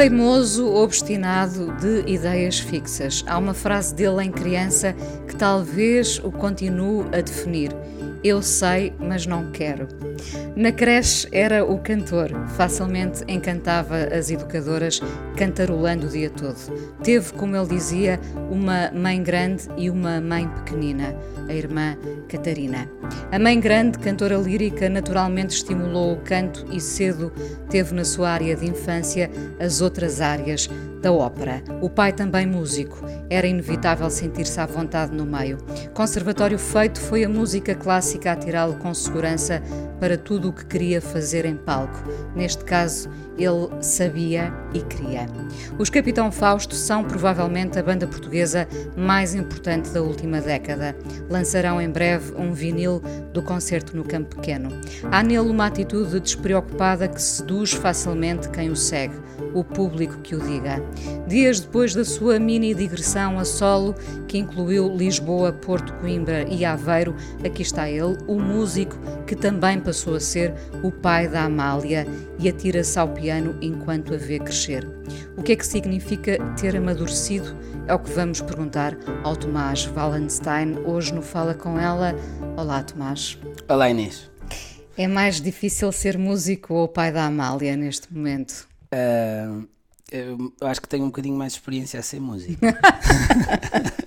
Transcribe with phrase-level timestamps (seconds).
[0.00, 3.22] Teimoso, obstinado, de ideias fixas.
[3.26, 4.94] Há uma frase dele em criança
[5.28, 7.70] que talvez o continue a definir.
[8.24, 9.86] Eu sei, mas não quero.
[10.60, 15.00] Na creche era o cantor, facilmente encantava as educadoras,
[15.34, 16.54] cantarolando o dia todo.
[17.02, 18.20] Teve, como ele dizia,
[18.50, 21.16] uma mãe grande e uma mãe pequenina,
[21.48, 21.96] a irmã
[22.28, 22.86] Catarina.
[23.32, 27.32] A mãe grande, cantora lírica, naturalmente estimulou o canto e cedo
[27.70, 30.68] teve na sua área de infância as outras áreas
[31.00, 31.62] da ópera.
[31.80, 32.98] O pai também músico,
[33.30, 35.56] era inevitável sentir-se à vontade no meio.
[35.94, 39.62] Conservatório feito foi a música clássica a tirá-lo com segurança
[39.98, 42.02] para tudo o que queria fazer em palco.
[42.34, 45.26] Neste caso, ele sabia e queria.
[45.78, 50.94] Os Capitão Fausto são provavelmente a banda portuguesa mais importante da última década.
[51.28, 53.00] Lançarão em breve um vinil
[53.32, 54.70] do concerto no Campo Pequeno.
[55.10, 59.14] Há nele uma atitude despreocupada que seduz facilmente quem o segue,
[59.54, 60.82] o público que o diga.
[61.26, 63.94] Dias depois da sua mini digressão a solo,
[64.26, 70.14] que incluiu Lisboa, Porto, Coimbra e Aveiro, aqui está ele, o músico que também passou
[70.14, 72.06] a ser o pai da Amália
[72.38, 74.86] e atira-se ao piano enquanto a vê crescer.
[75.36, 77.56] O que é que significa ter amadurecido?
[77.86, 82.14] É o que vamos perguntar ao Tomás Wallenstein hoje no Fala Com Ela.
[82.56, 83.36] Olá, Tomás.
[83.68, 84.30] Olá, Inês.
[84.96, 88.68] É mais difícil ser músico ou pai da Amália neste momento?
[88.92, 89.66] Uh,
[90.12, 92.60] eu acho que tenho um bocadinho mais de experiência a ser músico.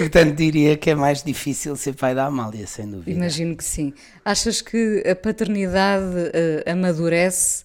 [0.00, 3.10] Portanto, diria que é mais difícil ser pai da Amália, sem dúvida.
[3.10, 3.92] Imagino que sim.
[4.24, 7.64] Achas que a paternidade uh, amadurece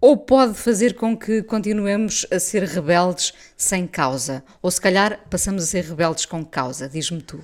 [0.00, 4.44] ou pode fazer com que continuemos a ser rebeldes sem causa?
[4.62, 6.88] Ou se calhar passamos a ser rebeldes com causa?
[6.88, 7.40] Diz-me tu.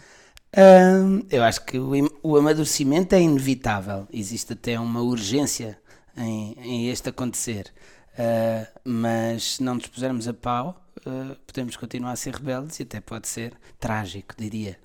[1.31, 1.91] Eu acho que o,
[2.22, 4.06] o amadurecimento é inevitável.
[4.12, 5.76] Existe até uma urgência
[6.16, 7.72] em, em este acontecer.
[8.12, 12.83] Uh, mas se não nos pusermos a pau, uh, podemos continuar a ser rebeldes e
[12.83, 14.78] até pode ser trágico, diria.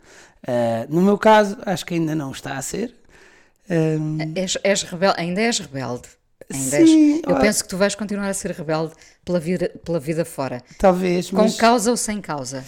[0.44, 2.96] Uh, no meu caso, acho que ainda não está a ser.
[4.36, 6.08] És, és rebelde, ainda és rebelde.
[6.54, 8.94] Ainda sim, és, eu penso que tu vais continuar a ser rebelde
[9.24, 10.62] pela vida, pela vida fora.
[10.78, 11.32] Talvez.
[11.32, 11.58] Com mas...
[11.58, 12.64] causa ou sem causa?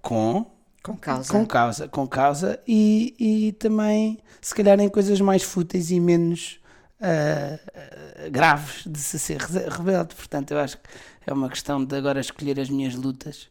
[0.00, 0.46] com.
[0.82, 1.32] Com causa.
[1.32, 6.60] Com causa, com causa e, e também, se calhar, em coisas mais fúteis e menos
[7.00, 10.14] uh, graves de se ser rebelde.
[10.14, 10.88] Portanto, eu acho que
[11.28, 13.48] é uma questão de agora escolher as minhas lutas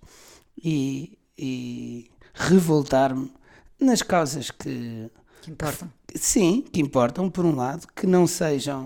[0.57, 3.31] e, e revoltar-me
[3.79, 5.09] nas causas que,
[5.41, 5.91] que importam.
[6.07, 8.85] Que, sim, que importam, por um lado, que não sejam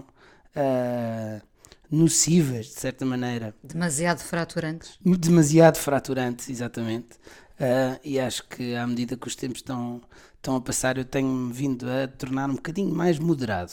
[0.56, 1.42] uh,
[1.90, 3.56] nocivas, de certa maneira.
[3.64, 4.98] Demasiado fraturantes.
[5.04, 7.16] Demasiado fraturantes, exatamente.
[7.60, 10.02] Uh, e acho que à medida que os tempos estão,
[10.36, 13.72] estão a passar, eu tenho vindo a tornar um bocadinho mais moderado.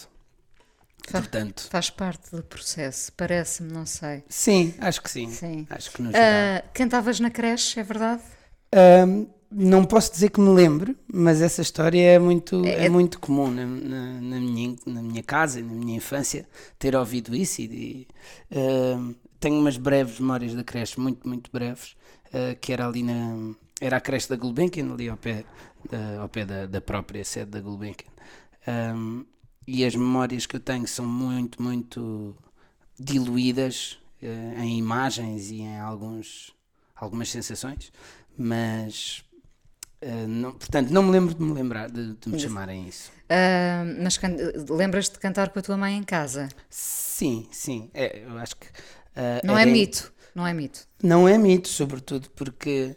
[1.09, 4.23] Faz, Portanto, faz parte do processo, parece-me, não sei.
[4.29, 5.31] Sim, acho que sim.
[5.31, 5.67] sim.
[5.71, 6.63] Acho que no geral.
[6.63, 8.23] Uh, cantavas na creche, é verdade?
[8.75, 12.89] Uh, não posso dizer que me lembre, mas essa história é muito, é, é, é
[12.91, 16.47] muito comum na, na, na, minha, na minha casa, na minha infância,
[16.79, 17.63] ter ouvido isso.
[17.63, 18.07] E,
[18.53, 21.97] uh, tenho umas breves memórias da creche, muito, muito breves,
[22.61, 23.55] que era ali na.
[23.81, 25.45] Era a creche da Gulbenkian, ali ao pé,
[25.89, 28.11] da, ao pé da, da própria sede da Gulbenkian.
[28.67, 29.25] Um,
[29.71, 32.35] e as memórias que eu tenho são muito, muito
[32.99, 36.55] diluídas uh, em imagens e em alguns,
[36.97, 37.93] algumas sensações,
[38.35, 39.23] mas
[40.03, 43.13] uh, não, portanto não me lembro de me lembrar de, de me chamarem isso.
[43.25, 44.19] Uh, mas
[44.71, 46.49] lembras-te de cantar com a tua mãe em casa?
[46.71, 47.91] Sim, sim.
[47.93, 48.69] É, eu acho que
[49.45, 50.89] não é mito, não é mito.
[51.03, 52.97] Não é mito, sobretudo porque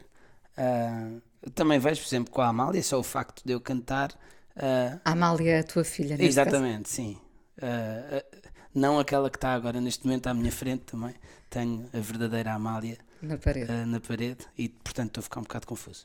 [1.54, 4.18] também vejo, por exemplo, com a Amália, só o facto de eu cantar
[4.62, 6.96] Uh, a Amália a tua filha, neste Exatamente, caso?
[6.96, 7.18] sim.
[7.58, 8.42] Uh, uh,
[8.76, 11.16] não aquela que está agora neste momento à minha frente também.
[11.50, 13.72] Tenho a verdadeira Amália na parede.
[13.86, 16.02] na parede e, portanto, estou a ficar um bocado confuso.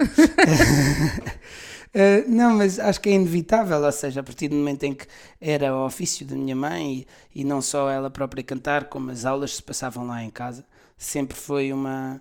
[2.26, 5.06] não, mas acho que é inevitável, ou seja, a partir do momento em que
[5.40, 9.24] era o ofício da minha mãe e, e não só ela própria cantar, como as
[9.24, 10.64] aulas se passavam lá em casa,
[10.96, 12.20] sempre foi uma.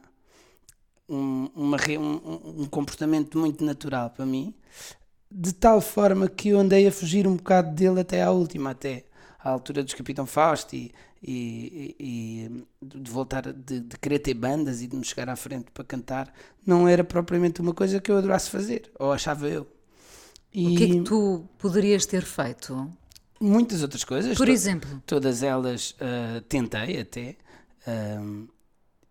[1.07, 4.55] Um, uma, um, um comportamento muito natural para mim
[5.31, 9.05] de tal forma que eu andei a fugir um bocado dele até à última, até
[9.39, 10.91] à altura dos Capitão Fausto e,
[11.21, 15.71] e, e de voltar, de, de, querer ter bandas e de me chegar à frente
[15.71, 16.33] para cantar,
[16.65, 19.67] não era propriamente uma coisa que eu adorasse fazer, ou achava eu.
[20.53, 22.89] E o que é que tu poderias ter feito?
[23.41, 24.37] Muitas outras coisas.
[24.37, 25.03] Por to exemplo?
[25.05, 27.35] Todas elas uh, tentei até.
[27.85, 28.47] Uh,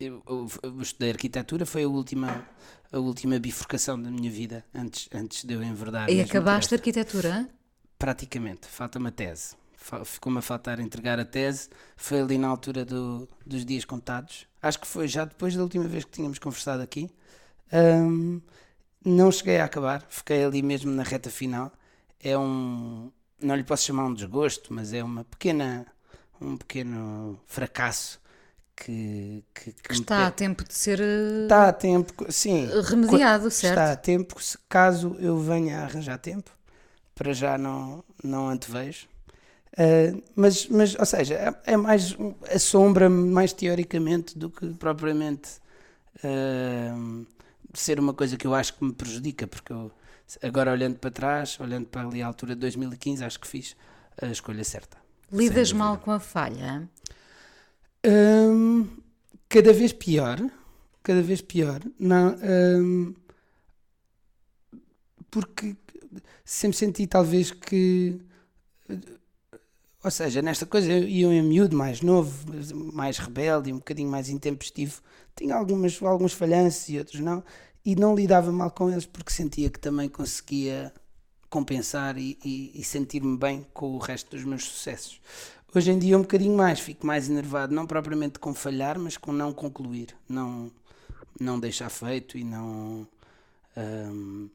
[0.01, 2.47] eu, eu, eu, estudei arquitetura, foi a última,
[2.95, 6.09] a última bifurcação da minha vida, antes, antes de eu enverdar.
[6.09, 7.49] E acabaste arquitetura?
[7.99, 9.57] Praticamente, falta-me a tese.
[10.05, 14.47] Ficou-me a faltar entregar a tese, foi ali na altura do, dos dias contados.
[14.63, 17.11] Acho que foi já depois da última vez que tínhamos conversado aqui.
[17.73, 18.41] Um,
[19.05, 21.73] não cheguei a acabar, fiquei ali mesmo na reta final.
[22.21, 23.11] É um,
[23.43, 25.85] não lhe posso chamar um desgosto, mas é uma pequena,
[26.41, 28.21] um pequeno fracasso
[28.77, 33.73] que, que, que está a tempo de ser está a tempo, sim, remediado, certo?
[33.73, 34.37] Está a tempo,
[34.69, 36.51] caso eu venha a arranjar tempo,
[37.15, 39.07] para já não, não antevejo.
[39.73, 42.17] Uh, mas, mas, ou seja, é, é, mais
[42.49, 45.51] a sombra mais teoricamente do que propriamente
[46.19, 47.27] uh,
[47.73, 49.91] ser uma coisa que eu acho que me prejudica, porque eu,
[50.43, 53.77] agora olhando para trás, olhando para ali a altura de 2015, acho que fiz
[54.21, 54.97] a escolha certa.
[55.33, 56.89] Lidas mal com a falha?
[58.05, 58.87] Um,
[59.49, 60.39] cada vez pior,
[61.03, 61.81] cada vez pior.
[61.99, 63.15] Não, um,
[65.31, 65.77] porque
[66.45, 68.21] sempre senti talvez que
[70.05, 72.47] ou seja, nesta coisa eu em miúdo, mais novo,
[72.93, 75.01] mais rebelde um bocadinho mais intempestivo,
[75.35, 77.43] tinha algumas, alguns falhanços e outros não,
[77.83, 80.93] e não lidava mal com eles porque sentia que também conseguia
[81.49, 85.23] compensar e, e, e sentir-me bem com o resto dos meus sucessos.
[85.75, 89.33] Hoje em dia um bocadinho mais, fico mais enervado, não propriamente com falhar, mas com
[89.33, 90.71] não concluir, não,
[91.41, 93.09] não deixar feito e não
[93.77, 94.49] um,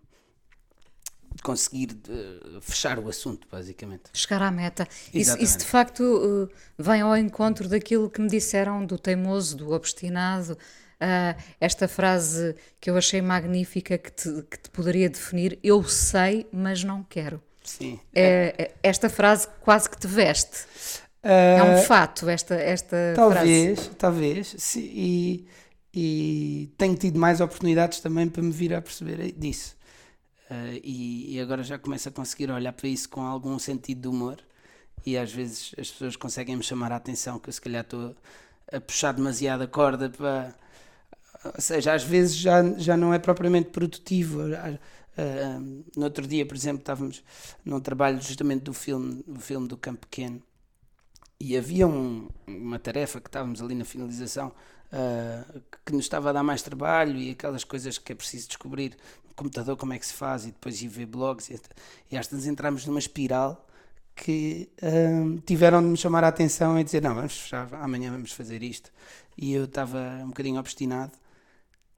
[1.43, 4.03] conseguir uh, fechar o assunto, basicamente.
[4.13, 4.87] Chegar à meta.
[5.13, 9.71] Isso, isso, de facto uh, vem ao encontro daquilo que me disseram do teimoso, do
[9.71, 10.53] obstinado.
[10.53, 16.47] Uh, esta frase que eu achei magnífica que te, que te poderia definir: Eu sei,
[16.51, 17.41] mas não quero.
[17.63, 17.99] Sim.
[18.15, 20.65] É, esta frase quase que te veste.
[21.21, 23.95] É um ah, fato esta, esta talvez, frase.
[23.97, 25.45] Talvez, e,
[25.93, 29.75] e tenho tido mais oportunidades também para me vir a perceber disso.
[30.49, 34.07] Uh, e, e, agora já começo a conseguir olhar para isso com algum sentido de
[34.07, 34.39] humor
[35.05, 38.15] e às vezes as pessoas conseguem me chamar a atenção que eu se calhar estou
[38.71, 40.55] a puxar demasiado a corda para...
[41.45, 44.39] Ou seja, às vezes já, já não é propriamente produtivo.
[44.41, 47.23] Uh, no outro dia, por exemplo, estávamos
[47.63, 50.41] num trabalho justamente do filme, do filme do Campo Pequeno
[51.39, 54.51] e havia um, uma tarefa que estávamos ali na finalização
[54.91, 58.97] uh, que nos estava a dar mais trabalho e aquelas coisas que é preciso descobrir
[59.27, 61.59] no computador como é que se faz e depois ir ver blogs e,
[62.11, 63.65] e às vezes entramos numa espiral
[64.15, 68.33] que uh, tiveram de me chamar a atenção e dizer não, vamos fechar, amanhã vamos
[68.33, 68.91] fazer isto.
[69.37, 71.13] E eu estava um bocadinho obstinado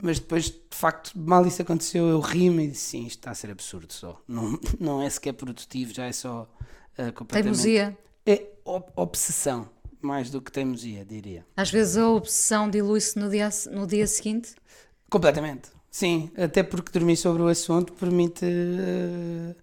[0.03, 3.35] mas depois de facto mal isso aconteceu eu ri-me e disse sim, isto está a
[3.35, 4.21] ser absurdo só.
[4.27, 7.61] Não, não é sequer produtivo, já é só uh, completamente...
[7.63, 8.47] Teimosia é
[8.95, 9.69] obsessão,
[10.01, 11.45] mais do que teimosia, diria.
[11.55, 14.55] Às vezes a obsessão dilui-se no dia, no dia seguinte?
[15.09, 16.31] Completamente, sim.
[16.37, 19.55] Até porque dormir sobre o assunto permite uh,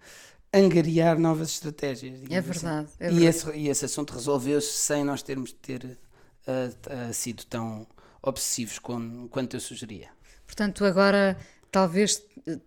[0.53, 2.21] angariar novas estratégias.
[2.31, 2.97] É verdade, assim.
[3.01, 3.25] é verdade.
[3.25, 7.87] E, esse, e esse assunto resolveu-se sem nós termos de ter uh, uh, sido tão
[8.23, 10.09] obsessivos com, quanto eu sugeria.
[10.47, 11.37] Portanto, agora
[11.71, 12.23] talvez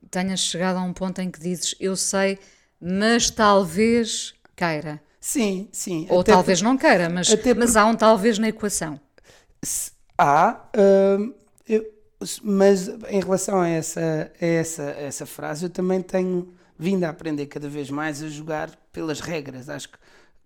[0.10, 2.38] tenhas chegado a um ponto em que dizes eu sei,
[2.79, 5.01] mas talvez queira.
[5.21, 6.07] Sim, sim.
[6.09, 6.65] Ou talvez por...
[6.65, 8.99] não queira, mas, mas há um talvez na equação.
[10.17, 11.33] Há, uh,
[11.69, 11.85] eu,
[12.43, 17.09] mas em relação a essa, a essa, a essa frase, eu também tenho vindo a
[17.09, 19.69] aprender cada vez mais a jogar pelas regras.
[19.69, 19.97] Acho que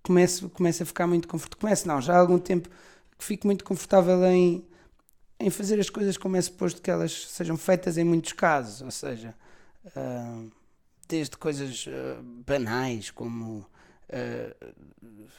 [0.03, 1.62] começo, começo a ficar muito confortável.
[1.62, 2.67] Começo não, já há algum tempo
[3.17, 4.65] que fico muito confortável em,
[5.39, 8.82] em fazer as coisas como é suposto que elas sejam feitas em muitos casos.
[8.82, 9.34] Ou seja,
[9.86, 10.51] uh,
[11.08, 13.65] desde coisas uh, banais como
[14.10, 14.70] uh,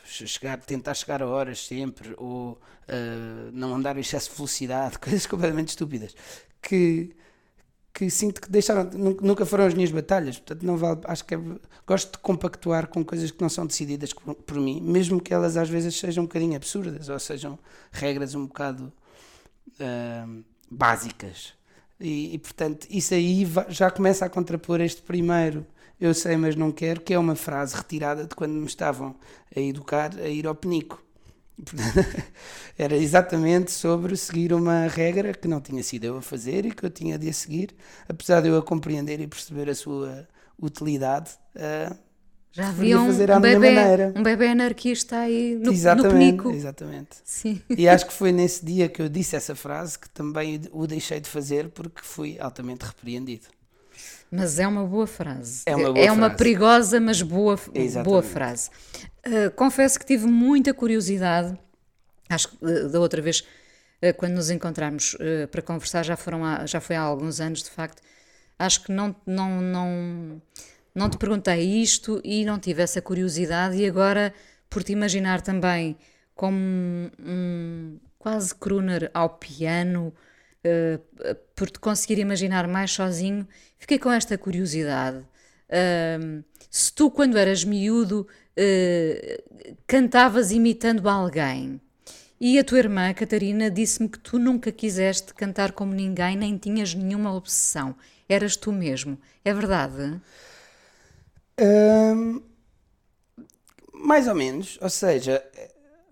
[0.04, 5.26] chegar, tentar chegar a horas sempre, ou uh, não andar em excesso de velocidade, coisas
[5.26, 6.14] completamente estúpidas,
[6.60, 7.14] que,
[7.92, 11.40] que sinto que deixaram, nunca foram as minhas batalhas, portanto não vale, acho que é,
[11.86, 15.56] gosto de compactuar com coisas que não são decididas por, por, mim, mesmo que elas
[15.56, 17.58] às vezes sejam um bocadinho absurdas, ou sejam
[17.92, 18.92] regras um bocado
[19.80, 21.54] uh, básicas.
[21.98, 25.66] E, e, portanto, isso aí já começa a contrapor este primeiro
[26.00, 29.16] eu sei, mas não quero, que é uma frase retirada de quando me estavam
[29.54, 31.02] a educar a ir ao penico.
[32.76, 36.84] Era exatamente sobre seguir uma regra que não tinha sido eu a fazer e que
[36.84, 37.74] eu tinha de a seguir,
[38.06, 40.28] apesar de eu a compreender e perceber a sua
[40.60, 41.96] utilidade, uh,
[42.52, 44.12] Já havia um, fazer um bebê, maneira.
[44.14, 46.50] um bebê anarquista aí no, exatamente, no penico.
[46.50, 47.16] exatamente.
[47.24, 47.62] Sim.
[47.70, 51.20] E acho que foi nesse dia que eu disse essa frase que também o deixei
[51.20, 53.46] de fazer porque fui altamente repreendido.
[54.30, 55.62] Mas é uma boa frase.
[55.66, 56.36] É uma boa é uma frase.
[56.36, 58.04] perigosa, mas boa, Exatamente.
[58.04, 58.70] boa frase.
[59.26, 61.56] Uh, confesso que tive muita curiosidade.
[62.28, 66.44] Acho que uh, da outra vez, uh, quando nos encontramos uh, para conversar, já, foram
[66.44, 68.02] há, já foi há alguns anos, de facto.
[68.58, 70.42] Acho que não, não, não,
[70.94, 73.76] não te perguntei isto e não tive essa curiosidade.
[73.76, 74.34] E agora,
[74.68, 75.96] por te imaginar também
[76.34, 80.12] como um, um quase crooner ao piano,
[80.66, 83.46] uh, por te conseguir imaginar mais sozinho,
[83.78, 85.18] fiquei com esta curiosidade.
[85.68, 91.80] Uh, se tu, quando eras miúdo, uh, cantavas imitando alguém,
[92.38, 96.94] e a tua irmã, Catarina, disse-me que tu nunca quiseste cantar como ninguém, nem tinhas
[96.94, 97.96] nenhuma obsessão.
[98.28, 99.18] Eras tu mesmo.
[99.42, 100.20] É verdade?
[101.58, 102.42] Hum,
[103.94, 104.78] mais ou menos.
[104.82, 105.42] Ou seja,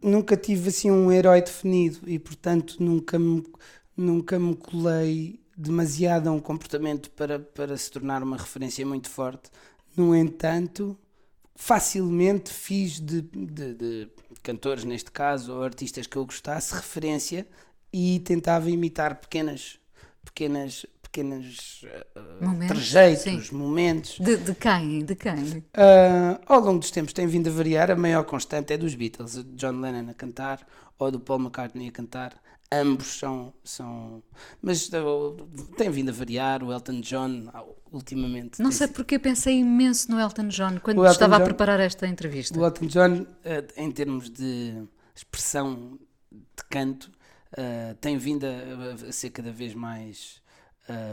[0.02, 3.44] nunca tive assim um herói definido e, portanto, nunca me,
[3.96, 9.50] nunca me colei demasiado a um comportamento para, para se tornar uma referência muito forte.
[9.96, 10.98] No entanto,
[11.54, 14.08] facilmente fiz de, de, de
[14.42, 17.46] cantores, neste caso, ou artistas que eu gostasse, referência
[17.92, 19.78] e tentava imitar pequenas,
[20.24, 23.54] pequenas, pequenas uh, Momentos, trejeitos, sim.
[23.54, 24.18] momentos.
[24.18, 25.04] De, de quem?
[25.04, 25.58] De quem?
[25.58, 29.44] Uh, ao longo dos tempos tem vindo a variar, a maior constante é dos Beatles,
[29.54, 30.66] John Lennon a cantar
[30.98, 32.43] ou do Paul McCartney a cantar.
[32.82, 33.52] Ambos são.
[33.62, 34.22] são
[34.62, 38.60] mas uh, tem vindo a variar, o Elton John, uh, ultimamente.
[38.62, 42.06] Não sei porque pensei imenso no Elton John quando Elton estava a John- preparar esta
[42.06, 42.58] entrevista.
[42.58, 44.82] O Elton John, eh, em termos de
[45.14, 45.98] expressão
[46.32, 47.10] de canto,
[47.56, 50.42] eh, tem vindo a, a ser cada vez mais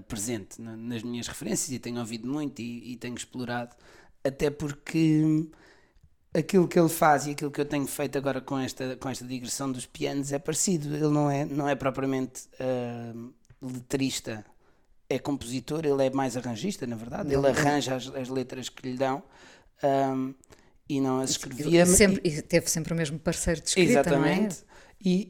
[0.07, 3.73] presente na- nas minhas referências e tenho ouvido muito e tenho explorado,
[4.21, 5.47] até porque
[6.33, 9.25] aquilo que ele faz e aquilo que eu tenho feito agora com esta, com esta
[9.25, 10.95] digressão dos pianos é parecido.
[10.95, 13.13] Ele não é, não é propriamente eh,
[13.61, 14.45] letrista,
[15.09, 17.33] é compositor, ele é mais arranjista, na verdade.
[17.33, 19.21] Ele arranja as, as letras que lhe dão.
[19.83, 20.33] ahm,
[20.91, 21.83] e não as escrevia.
[21.83, 24.57] E sempre, e teve sempre o mesmo parceiro de escrita, Exatamente.
[25.03, 25.29] E,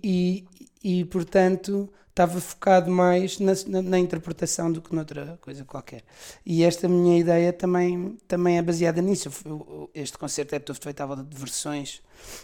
[0.84, 6.04] e, e, portanto estava focado mais na, na, na interpretação do que noutra coisa qualquer.
[6.46, 9.30] E esta minha ideia também, também é baseada nisso.
[9.46, 12.02] Eu- eu- Este concerto é todo feito à volta de versões,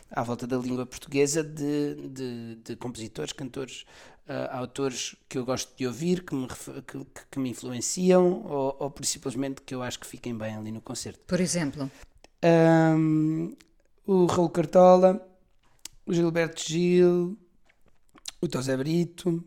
[0.10, 3.86] à volta da língua portuguesa, de, de, de compositores, cantores,
[4.28, 8.90] ah, autores que eu gosto de ouvir, que me, que, que- me influenciam, ou, ou
[8.92, 11.20] por simplesmente que eu acho que fiquem bem ali no concerto.
[11.28, 11.92] Por exemplo,
[12.44, 13.56] Um,
[14.06, 15.28] o Raul Cartola,
[16.06, 17.38] o Gilberto Gil,
[18.40, 19.44] o Tosé Brito,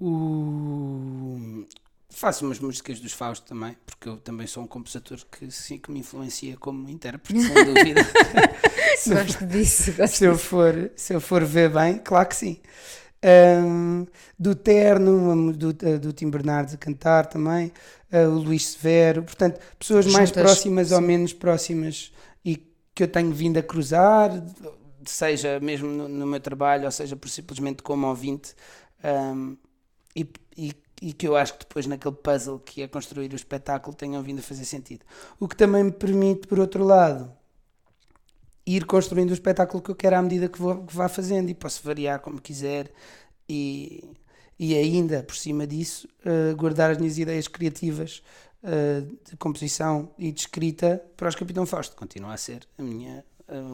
[0.00, 1.64] o...
[2.10, 5.90] Faço umas músicas dos Fausto também, porque eu também sou um compositor que sim que
[5.90, 8.02] me influencia como intérprete, sem dúvida.
[8.96, 9.92] se, eu, gosto disso.
[9.92, 12.60] Gosto se, eu for, se eu for ver bem, claro que sim.
[13.24, 14.06] Um,
[14.38, 17.72] do Terno, do, do Tim Bernardes a cantar também,
[18.12, 21.06] uh, o Luís Severo, portanto, pessoas mais Juntas, próximas ou sim.
[21.06, 22.12] menos próximas
[22.44, 22.56] e
[22.94, 24.30] que eu tenho vindo a cruzar,
[25.04, 28.54] seja mesmo no, no meu trabalho, ou seja por simplesmente como ouvinte,
[29.02, 29.56] um,
[30.14, 33.94] e, e, e que eu acho que depois naquele puzzle que é construir o espetáculo
[33.96, 35.04] tenham vindo a fazer sentido.
[35.38, 37.30] O que também me permite, por outro lado,
[38.66, 41.54] ir construindo o espetáculo que eu quero à medida que, vou, que vá fazendo e
[41.54, 42.90] posso variar como quiser
[43.48, 44.16] e,
[44.58, 48.22] e ainda por cima disso eh, guardar as minhas ideias criativas
[48.62, 53.24] eh, de composição e de escrita para os Capitão Fausto continua a ser a minha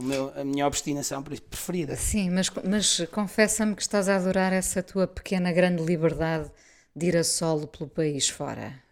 [0.02, 5.06] meu- a minha obstinação preferida Sim, mas, mas confessa-me que estás a adorar essa tua
[5.06, 6.50] pequena grande liberdade
[6.94, 8.82] de ir a solo pelo país fora.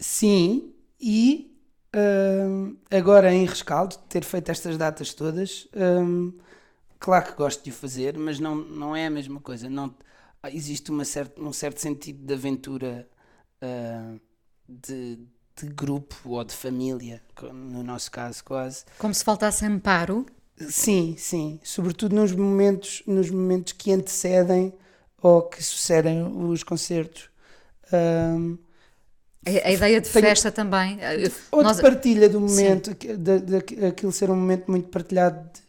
[0.00, 1.56] Sim, e
[1.94, 6.32] hum, agora em rescaldo, de ter feito estas datas todas, hum,
[6.98, 9.68] claro que gosto de o fazer, mas não, não é a mesma coisa.
[9.70, 9.94] Não,
[10.52, 13.08] existe uma certa, um certo sentido de aventura
[13.62, 14.16] ah,
[14.68, 15.18] de,
[15.60, 18.84] de grupo ou de família, no nosso caso quase.
[18.98, 20.26] Como se faltasse amparo.
[20.68, 24.72] Sim, sim, sobretudo nos momentos, nos momentos que antecedem
[25.20, 27.28] ou que sucedem os concertos.
[27.92, 28.58] Hum,
[29.46, 30.96] A, a ideia de Tenho- festa também.
[31.02, 34.88] eh, Ou Nós- de partilha do momento, que- de, de- aquilo ser um momento muito
[34.88, 35.60] partilhado de,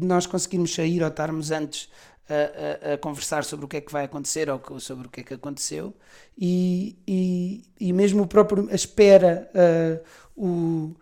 [0.00, 1.88] de nós conseguirmos sair ou estarmos antes
[2.34, 5.24] a, a- conversar sobre o que é que vai acontecer ou sobre o que é
[5.24, 5.94] que aconteceu
[6.38, 10.00] e, e, e mesmo o próprio, a espera, ah,
[10.36, 10.94] o,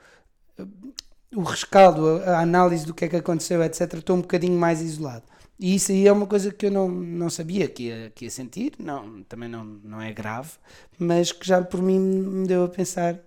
[1.35, 4.80] o rescaldo, a, a análise do que é que aconteceu, etc., estou um bocadinho mais
[4.80, 5.25] isolado.
[5.61, 8.30] E isso aí é uma coisa que eu não, não sabia que ia, que ia
[8.30, 10.52] sentir, não, também não, não é grave,
[10.99, 13.18] mas que já por mim me deu a pensar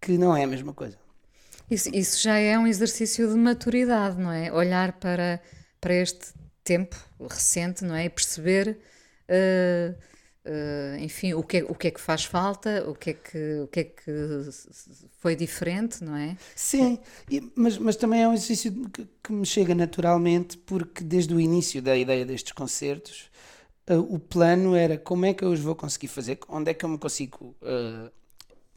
[0.00, 0.98] que não é a mesma coisa.
[1.70, 4.52] Isso, isso já é um exercício de maturidade, não é?
[4.52, 5.40] Olhar para,
[5.80, 6.32] para este
[6.68, 8.04] tempo recente, não é?
[8.04, 8.78] E perceber,
[9.30, 9.94] uh,
[10.44, 13.60] uh, enfim, o que, é, o que é que faz falta, o que é que,
[13.62, 14.50] o que, é que
[15.18, 16.36] foi diferente, não é?
[16.54, 16.98] Sim,
[17.30, 21.40] e, mas, mas também é um exercício que, que, me chega naturalmente, porque desde o
[21.40, 23.30] início da ideia destes concertos,
[23.88, 26.84] uh, o plano era como é que eu os vou conseguir fazer, onde é que
[26.84, 27.56] eu me consigo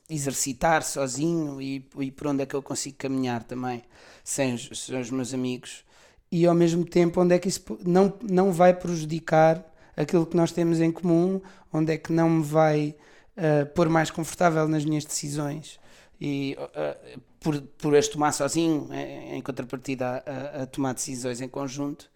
[0.10, 3.82] exercitar sozinho e, e por onde é que eu consigo caminhar também
[4.24, 5.84] sem os, sem os meus amigos
[6.32, 9.64] e ao mesmo tempo onde é que isso não, não vai prejudicar
[9.96, 12.96] aquilo que nós temos em comum, onde é que não me vai
[13.36, 15.80] uh, pôr mais confortável nas minhas decisões
[16.20, 22.10] e uh, por, por as tomar sozinho, em, contrapartida a, a, tomar decisões em conjunto.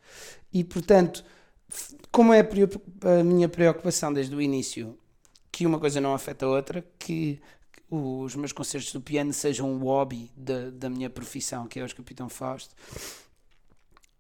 [0.54, 1.26] E portanto,
[2.12, 4.98] como é a, minha preocupação desde o início,
[5.52, 7.42] que uma coisa não afeta a outra, que
[7.90, 11.94] os meus concertos do piano sejam um hobby da, da minha profissão, que é os
[11.94, 12.76] Capitão Fausto.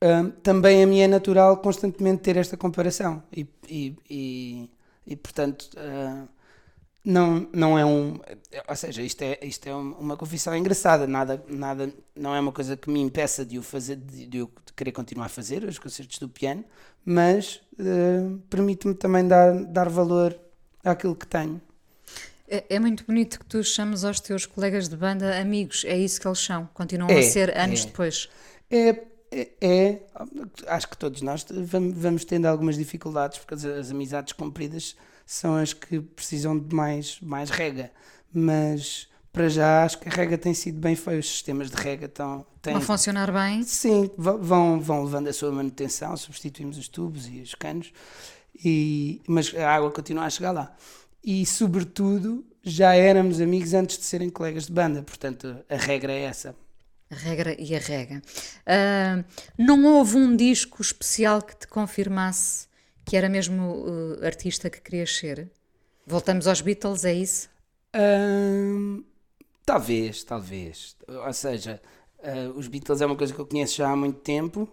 [0.02, 3.24] Um, também a mim é natural constantemente ter esta comparação.
[3.36, 4.70] E, e, e,
[5.08, 6.28] e portanto uh,
[7.04, 8.20] não, não é um
[8.68, 11.08] ou seja, isto é, isto é uma confissão engraçada.
[11.08, 14.52] Nada, nada, não é uma coisa que me impeça de o fazer de, de eu
[14.75, 16.66] querer continuar a fazer os concertos do piano
[17.06, 20.36] mas uh, permite-me também dar, dar valor
[20.84, 21.62] àquilo que tenho.
[22.48, 26.20] É, é, muito bonito que tu chames aos teus colegas de banda amigos, é isso
[26.20, 27.86] que eles são, continuam é, a ser anos é.
[27.86, 28.30] depois.
[28.70, 29.04] É,
[29.36, 30.01] é, é,
[30.68, 35.58] acho que todos nós vamos, vamos tendo algumas dificuldades, porque as, as, amizades compridas são
[35.58, 37.92] as que precisam de mais, mais rega,
[38.34, 42.06] mas para já acho que a rega tem sido bem feita, os sistemas de rega
[42.06, 42.46] estão...
[42.62, 43.62] Têm, vão funcionar bem?
[43.63, 47.92] Sim, vão, vão levando a sua manutenção, substituímos os tubos e os canos,
[48.63, 50.74] e, mas a água continua a chegar lá.
[51.22, 56.22] E, sobretudo, já éramos amigos antes de serem colegas de banda, portanto, a regra é
[56.22, 56.56] essa.
[57.10, 58.22] A regra e a regra.
[58.66, 59.24] Uh,
[59.58, 62.68] não houve um disco especial que te confirmasse
[63.06, 65.50] que era mesmo uh, artista que querias ser?
[66.08, 67.48] Voltamos aos Beatles, é isso?
[67.96, 69.03] Uh,
[69.64, 70.96] talvez, talvez.
[71.08, 71.79] Ou seja,
[72.25, 74.68] ah, os Beatles é uma coisa que eu conheço já há muito tempo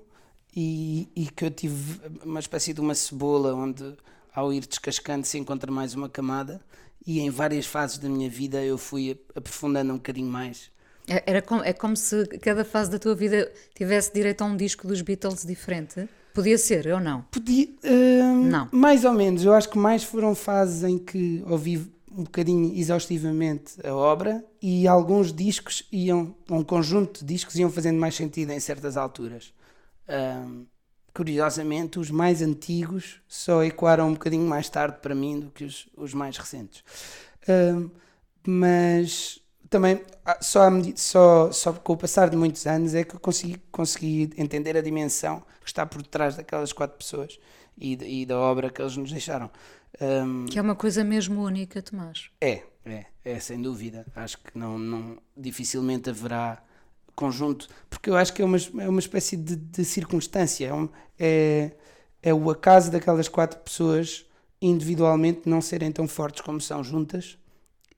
[0.57, 3.95] e, e que eu tive uma espécie de uma cebola onde
[4.35, 6.63] ao ir descascando se encontra mais uma camada
[7.07, 10.72] e em várias fases da minha vida eu fui aprofundando um bocadinho mais.
[11.09, 14.57] É, era como, é como se cada fase da tua vida tivesse direito a um
[14.57, 16.09] disco dos Beatles diferente?
[16.33, 17.23] Podia ser ou não?
[17.31, 17.67] Podia.
[17.85, 18.69] Uh, não.
[18.73, 19.45] Mais ou menos.
[19.45, 21.79] Eu acho que mais foram fases em que ouvi
[22.11, 27.99] um bocadinho exaustivamente a obra e alguns discos iam, um conjunto de discos iam fazendo
[27.99, 29.53] mais sentido em certas alturas.
[30.09, 30.67] Uh,
[31.15, 35.89] curiosamente, os mais antigos só ecoaram um bocadinho mais tarde para mim do que os,
[35.97, 36.83] os mais recentes.
[37.43, 37.91] Uh,
[38.47, 39.42] mas
[39.73, 43.57] também, ah, só, só, só com o passar de muitos anos é que eu consegui,
[43.73, 47.39] consegui entender a dimensão que está por trás daquelas quatro pessoas
[47.77, 49.51] e, e da obra que eles nos deixaram.
[49.99, 52.31] Um, que é uma coisa mesmo única, Tomás.
[52.39, 54.07] É, é, é sem dúvida.
[54.15, 56.63] Acho que não, não dificilmente haverá
[57.15, 60.89] conjunto, porque eu acho que é uma, é uma espécie de, de circunstância, é, um,
[61.19, 61.73] é,
[62.23, 64.27] é o acaso daquelas quatro pessoas
[64.61, 67.39] individualmente não serem tão fortes como são juntas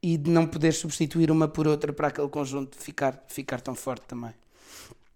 [0.05, 4.05] e de não poder substituir uma por outra para aquele conjunto ficar, ficar tão forte
[4.07, 4.35] também.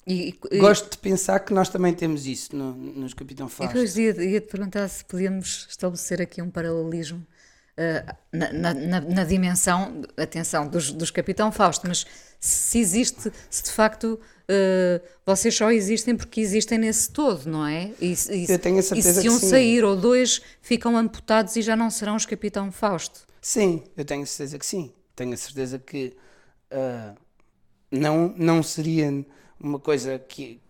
[0.06, 3.64] E, e, Gosto de pensar que nós também temos isso no, nos Capitão Fausto.
[3.64, 9.00] E depois ia, ia te perguntar se podíamos estabelecer aqui um paralelismo uh, na, na,
[9.02, 12.06] na, dimensão, atenção, dos, dos Capitão Fausto, mas
[12.40, 17.90] se existe, se de facto uh, vocês só existem porque existem nesse todo, não é?
[18.00, 21.60] E, e, Eu tenho a certeza e se um sair ou dois ficam amputados e
[21.60, 23.27] já não serão os Capitão Fausto.
[23.40, 24.92] Sim, eu tenho certeza que sim.
[25.14, 26.16] Tenho a certeza que
[26.72, 27.16] uh,
[27.90, 29.24] não, não seria
[29.60, 30.60] uma coisa que,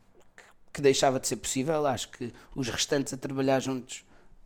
[0.72, 1.86] que deixava de ser possível.
[1.86, 4.04] Acho que os restantes a trabalhar juntos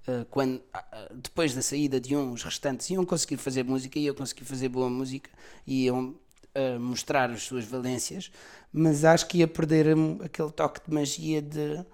[0.09, 4.07] Uh, quando, uh, depois da saída de um, os restantes iam conseguir fazer música e
[4.07, 5.31] eu conseguir fazer boa música
[5.67, 6.17] iam
[6.55, 8.31] a mostrar as suas valências,
[8.73, 9.87] mas acho que ia perder
[10.25, 11.85] aquele toque de magia de,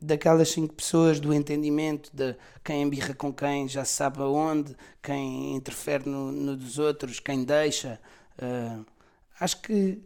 [0.00, 6.08] daquelas cinco pessoas, do entendimento, de quem embirra com quem já sabe aonde, quem interfere
[6.08, 8.00] no, no dos outros, quem deixa.
[8.38, 8.84] Uh,
[9.40, 10.02] acho que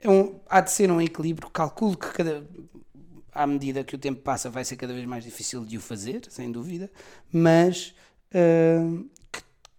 [0.00, 1.50] é um, há de ser um equilíbrio.
[1.50, 2.46] Calculo que cada,
[3.32, 6.22] à medida que o tempo passa vai ser cada vez mais difícil de o fazer,
[6.28, 6.90] sem dúvida,
[7.32, 7.94] mas
[8.32, 9.08] uh,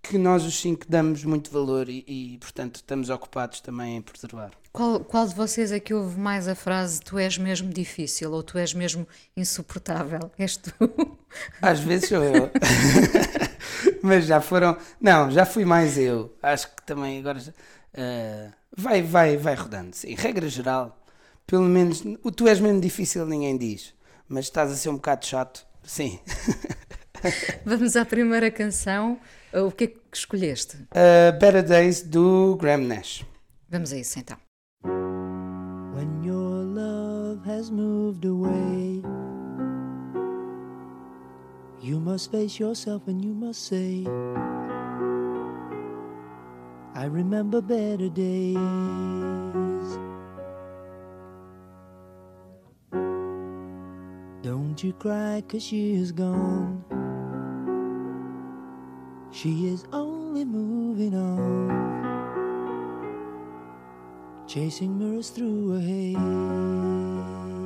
[0.07, 4.51] que nós os cinco damos muito valor e, e, portanto, estamos ocupados também em preservar.
[4.71, 8.41] Qual, qual de vocês é que ouve mais a frase tu és mesmo difícil ou
[8.41, 10.31] tu és mesmo insuportável?
[10.37, 10.71] És tu?
[11.61, 12.49] Às vezes sou eu.
[14.01, 14.77] Mas já foram.
[15.01, 16.33] Não, já fui mais eu.
[16.41, 17.39] Acho que também agora.
[17.39, 19.95] uh, vai, vai, vai rodando.
[19.95, 20.97] Sim, regra geral,
[21.45, 23.93] pelo menos, o tu és mesmo difícil, ninguém diz,
[24.27, 26.19] mas estás a ser um bocado chato, sim.
[27.65, 29.19] Vamos à primeira canção.
[29.57, 30.77] O que é que escolheste?
[30.91, 33.25] Uh, Better Days do Graham Nash.
[33.67, 34.37] Vamos a isso então.
[34.83, 39.01] When your love has moved away,
[41.81, 44.03] you must face yourself and you must say,
[46.93, 48.57] I remember better days.
[54.43, 56.96] Don't you cry, cause she is gone.
[59.31, 62.07] She is only moving on,
[64.47, 67.56] chasing mirrors through a haze.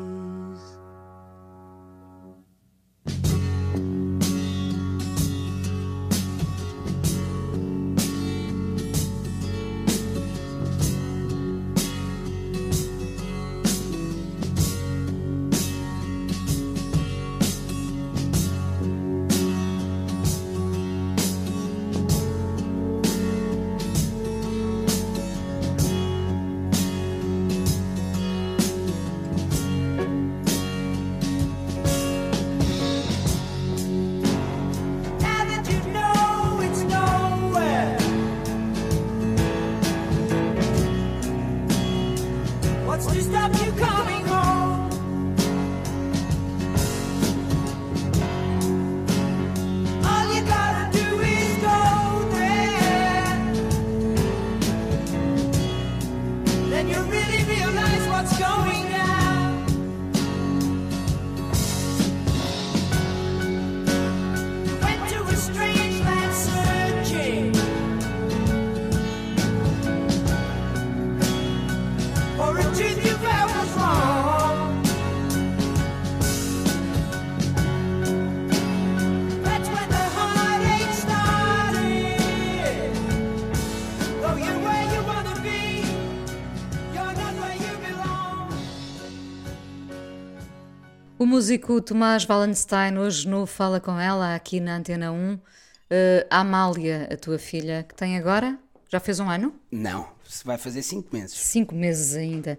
[91.31, 95.33] Músico Tomás Wallenstein hoje no Fala Com Ela, aqui na Antena 1.
[95.35, 95.39] Uh,
[96.29, 98.59] a Amália, a tua filha, que tem agora?
[98.89, 99.55] Já fez um ano?
[99.71, 101.37] Não, se vai fazer cinco meses.
[101.37, 102.57] Cinco meses ainda.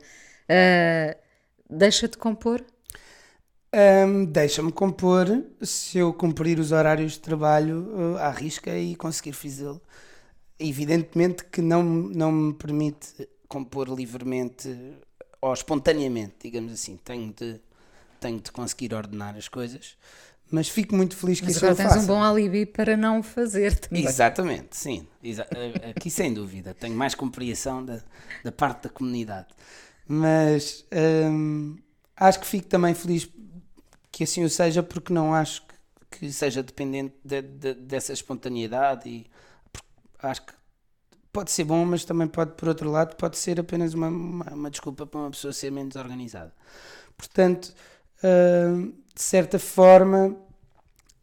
[0.48, 1.14] Uh,
[1.68, 2.64] Deixa-te compor?
[3.74, 5.26] Um, Deixa-me compor
[5.60, 9.82] se eu cumprir os horários de trabalho uh, à risca e conseguir fazê-lo.
[10.58, 14.74] Evidentemente que não, não me permite compor livremente
[15.42, 16.96] ou espontaneamente, digamos assim.
[16.96, 17.60] Tenho de
[18.22, 19.96] tenho de conseguir ordenar as coisas,
[20.50, 21.96] mas fico muito feliz que mas isso agora eu faça.
[21.96, 24.04] tens um bom alibi para não fazer também.
[24.04, 25.06] Exatamente, sim.
[25.22, 25.46] Exa
[25.90, 26.74] aqui sem dúvida.
[26.74, 28.00] Tenho mais compreensão da,
[28.44, 29.48] da parte da comunidade.
[30.06, 30.84] Mas
[31.30, 31.78] hum,
[32.16, 33.28] acho que fico também feliz
[34.10, 35.62] que assim o seja, porque não acho
[36.10, 39.26] que, que seja dependente de, de, dessa espontaneidade e
[40.22, 40.52] acho que
[41.32, 44.70] pode ser bom, mas também pode, por outro lado, pode ser apenas uma, uma, uma
[44.70, 46.52] desculpa para uma pessoa ser menos organizada.
[47.16, 47.74] Portanto,
[48.22, 50.36] uh, de certa forma,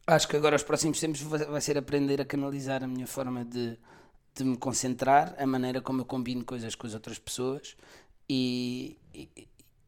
[0.05, 3.77] acho que agora os próximos tempos vai ser aprender a canalizar a minha forma de,
[4.35, 7.75] de me concentrar, a maneira como eu combino coisas com as outras pessoas
[8.29, 8.97] e,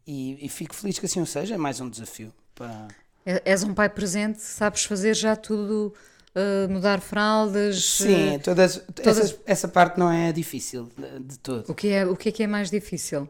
[0.08, 2.88] e, e fico feliz que assim seja, é mais um desafio para...
[3.24, 5.93] És um pai presente, sabes fazer já tudo,
[6.36, 7.84] uh, mudar fraldas...
[7.84, 9.19] Sim, todas, todas...
[9.19, 11.69] Essa, essa parte não é difícil de, de todo.
[11.69, 13.30] O que, é, o que é que é mais difícil?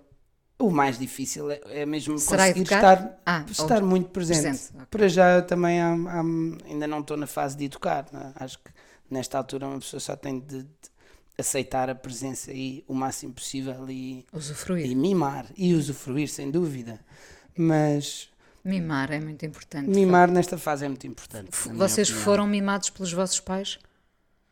[0.61, 2.93] O mais difícil é, é mesmo Será conseguir educar?
[2.93, 4.41] estar, ah, estar muito presente.
[4.41, 4.69] presente.
[4.73, 4.85] Okay.
[4.89, 6.21] Para já também há, há,
[6.69, 8.05] ainda não estou na fase de educar.
[8.11, 8.31] Né?
[8.35, 8.71] Acho que
[9.09, 10.69] nesta altura uma pessoa só tem de, de,
[11.37, 14.85] aceitar a presença e o máximo possível e, usufruir.
[14.85, 15.47] e mimar.
[15.57, 16.99] E usufruir, sem dúvida.
[17.57, 18.29] Mas.
[18.63, 19.89] Mimar é muito importante.
[19.89, 21.49] Mimar nesta fase é muito importante.
[21.73, 23.79] Vocês foram mimados pelos vossos pais?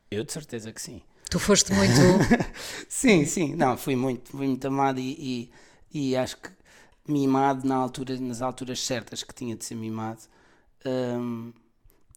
[0.10, 1.02] Eu de certeza que sim.
[1.30, 1.94] Tu foste muito.
[2.90, 3.56] sim, sim.
[3.56, 5.52] Não, fui muito, fui muito amado e, e
[5.94, 6.50] e acho que
[7.08, 10.22] mimado na altura, nas alturas certas que tinha de ser mimado
[10.86, 11.52] um,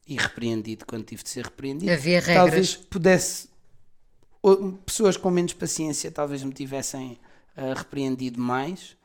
[0.06, 1.90] e repreendido quando tive de ser repreendido.
[1.90, 2.36] Havia regras.
[2.36, 3.48] Talvez pudesse,
[4.84, 7.18] pessoas com menos paciência talvez me tivessem
[7.56, 8.96] uh, repreendido mais,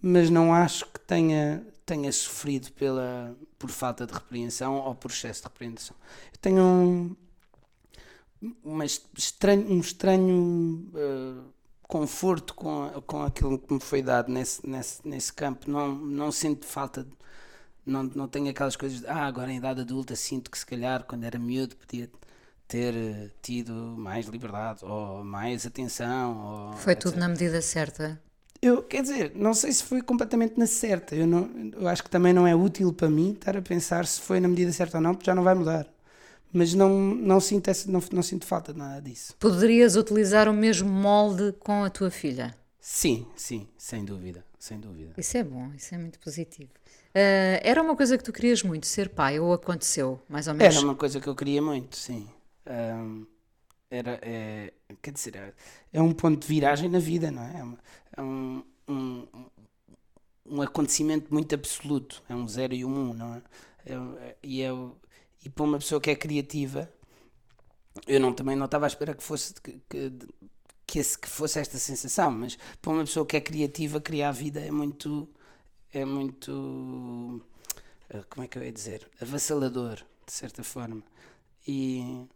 [0.00, 5.42] mas não acho que tenha, tenha sofrido pela, por falta de repreensão ou por excesso
[5.42, 5.96] de repreensão.
[6.32, 7.16] Eu tenho um,
[8.62, 11.53] uma estranho, um estranho uh,
[11.88, 15.70] conforto com, com aquilo que me foi dado nesse, nesse, nesse campo.
[15.70, 17.10] Não, não sinto falta, de,
[17.86, 21.04] não, não tenho aquelas coisas de, ah, agora em idade adulta sinto que se calhar
[21.04, 22.10] quando era miúdo podia
[22.66, 26.70] ter eh, tido mais liberdade ou mais atenção.
[26.72, 27.02] Ou Foi etc.
[27.04, 28.20] tudo na medida certa.
[28.62, 31.14] Eu, quer dizer, não sei se foi completamente na certa.
[31.14, 34.20] Eu, não, eu acho que também não é útil para mim estar a pensar se
[34.20, 35.86] foi na medida certa ou não, porque já não vai mudar.
[36.54, 39.34] Mas não, não, sinto, essa, não, não sinto falta de nada disso.
[39.40, 42.56] Poderias utilizar o mesmo molde com a tua filha?
[42.80, 45.14] Sim, sim, sem dúvida, sem dúvida.
[45.18, 46.70] Isso é bom, isso é muito positivo.
[47.10, 50.76] Uh, era uma coisa que tu querias muito, ser pai, ou aconteceu, mais ou menos?
[50.76, 52.28] Era uma coisa que eu queria muito, sim.
[52.68, 53.26] Um,
[53.90, 55.52] era, é, quer dizer, é,
[55.92, 57.76] é, um ponto de viragem na vida, não é?
[58.16, 59.26] É um, um,
[60.46, 63.42] um acontecimento muito absoluto, é um zero e um um, não é?
[63.86, 64.70] é e, é,
[65.44, 66.90] e para uma pessoa que é criativa,
[68.06, 70.12] eu não, também não estava à espera que fosse que, que,
[70.86, 74.32] que, esse, que fosse esta sensação, mas para uma pessoa que é criativa, criar a
[74.32, 75.28] vida é muito
[75.92, 77.40] é muito
[78.28, 79.08] como é que eu ia dizer?
[79.20, 81.02] avassalador, de certa forma.
[81.66, 82.26] E,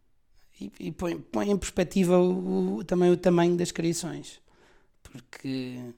[0.61, 4.41] e, e põe, põe, em perspectiva o, o, também o tamanho das criações.
[5.03, 5.93] Porque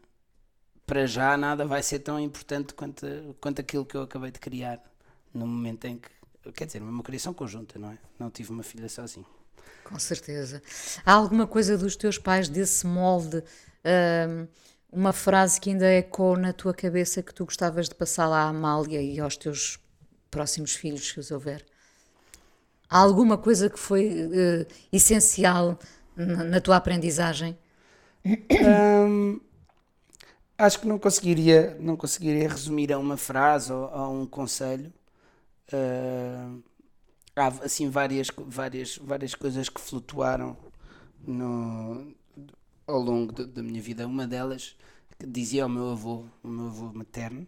[0.87, 3.07] para já nada vai ser tão importante quanto,
[3.41, 4.83] quanto aquilo que eu acabei de criar
[5.33, 6.09] no momento em que.
[6.55, 7.99] Quer dizer, uma criação conjunta, não é?
[8.19, 9.27] Não tive uma filha sozinho.
[9.85, 10.63] Com certeza.
[11.05, 13.43] Há alguma coisa dos teus pais desse molde?
[13.85, 14.47] Hum,
[14.93, 18.49] uma frase que ainda ecoou na tua cabeça que tu gostavas de passar lá à
[18.49, 19.79] Amália e aos teus
[20.31, 21.65] próximos filhos, se os houver?
[22.89, 25.79] Há alguma coisa que foi uh, essencial
[26.17, 27.57] na, na, tua aprendizagem?
[28.25, 29.41] Um,
[30.59, 34.93] acho que não conseguiria, não conseguiria resumir a uma frase ou a um conselho.
[35.73, 36.63] Uh,
[37.37, 40.57] há assim várias, várias, várias coisas que flutuaram
[41.27, 42.15] no,
[42.87, 44.07] ao longo de, da minha vida.
[44.07, 44.77] Uma delas
[45.19, 47.47] que dizia ao meu avô, o meu avô materno,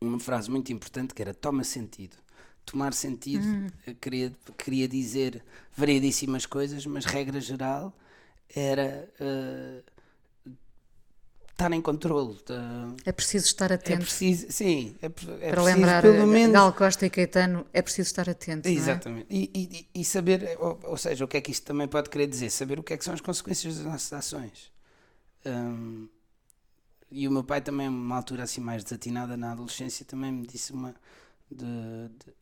[0.00, 2.16] uma frase muito importante que era toma sentido
[2.64, 3.66] tomar sentido, hum.
[4.00, 5.42] queria, queria dizer
[5.76, 7.92] variedíssimas coisas, mas regra geral
[8.54, 9.84] era uh,
[11.54, 12.34] estar em controle.
[12.50, 14.02] Uh, é preciso estar atento.
[14.02, 17.80] É preciso, sim, é, é Para preciso, lembrar pelo menos, Gal Costa e Caetano, é
[17.80, 18.68] preciso estar atento.
[18.68, 19.26] Exatamente.
[19.30, 19.34] É?
[19.34, 19.50] E,
[19.94, 22.50] e, e, saber, ou, ou, seja, o que é que isto também pode querer dizer?
[22.50, 24.72] Saber o que é que são as consequências das nossas ações.
[25.46, 26.08] Um,
[27.10, 30.72] e o meu pai também, uma altura assim mais desatinada na adolescência, também me disse
[30.72, 30.94] uma
[31.48, 32.34] de, de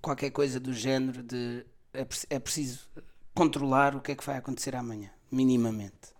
[0.00, 2.88] qualquer coisa do género de é, é, preciso
[3.34, 6.13] controlar o que é que vai acontecer amanhã, minimamente.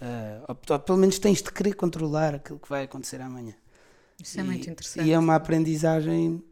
[0.00, 3.54] Uh, ou, ou, pelo menos tens de querer controlar aquilo que vai acontecer amanhã.
[4.22, 5.06] Isso é muito interessante.
[5.06, 6.42] E é uma aprendizagem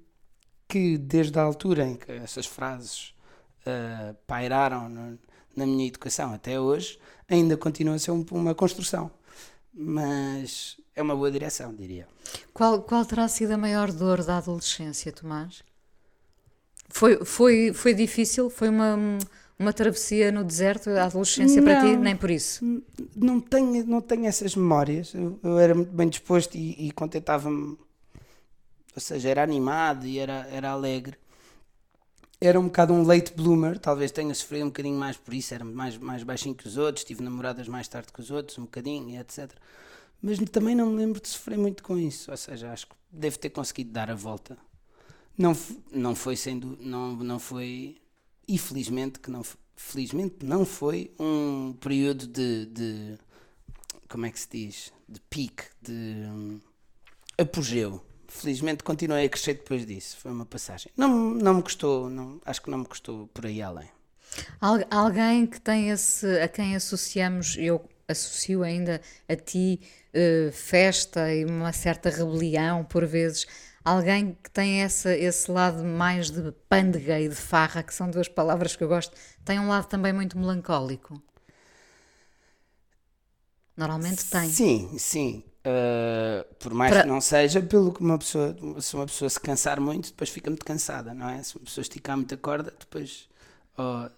[0.68, 3.14] que, desde a altura em que essas frases
[3.62, 5.18] uh, pairaram no,
[5.54, 9.10] na minha educação até hoje, ainda continua a ser um, uma construção.
[9.72, 12.08] Mas é uma boa direção, diria.
[12.52, 15.62] Qual, qual terá sido a maior dor da adolescência, Tomás?
[16.88, 18.48] Foi, foi, foi difícil?
[18.48, 18.96] Foi uma,
[19.58, 21.96] uma travessia no deserto, a adolescência não, para ti?
[21.96, 22.82] Nem por isso?
[23.14, 25.14] Não tenho, não tenho essas memórias.
[25.14, 27.78] Eu, eu era muito bem disposto e, e contentava-me.
[28.94, 31.16] Ou seja, era animado e era, era alegre.
[32.38, 35.54] Era um bocado um late bloomer, talvez tenha sofrido um bocadinho mais por isso.
[35.54, 38.62] Era mais, mais baixinho que os outros, tive namoradas mais tarde que os outros, um
[38.62, 39.50] bocadinho, etc.
[40.20, 42.30] Mas também não me lembro de sofrer muito com isso.
[42.30, 44.56] Ou seja, acho que devo ter conseguido dar a volta
[45.36, 45.56] não,
[45.92, 47.96] não foi sendo, não, não foi,
[48.48, 49.42] e felizmente que não,
[49.76, 53.18] felizmente não foi um período de, de
[54.08, 56.60] como é que se diz, de pique, de um,
[57.38, 58.02] apogeu.
[58.28, 60.90] Felizmente continuei a crescer depois disso, foi uma passagem.
[60.96, 63.88] Não, não me custou, não, acho que não me custou por aí além.
[64.90, 69.80] Alguém que tem esse, a quem associamos, eu associo ainda a ti,
[70.14, 73.46] uh, festa e uma certa rebelião por vezes
[73.86, 78.26] alguém que tem essa, esse lado mais de pândega e de farra, que são duas
[78.26, 81.22] palavras que eu gosto, tem um lado também muito melancólico.
[83.76, 84.48] Normalmente tem.
[84.48, 85.44] Sim, sim.
[85.60, 87.02] Uh, por mais Para...
[87.02, 90.50] que não seja, pelo que uma pessoa, se uma pessoa se cansar muito, depois fica
[90.50, 91.42] muito cansada, não é?
[91.42, 93.28] Se uma pessoa esticar muita corda, depois.
[93.78, 94.08] Oh,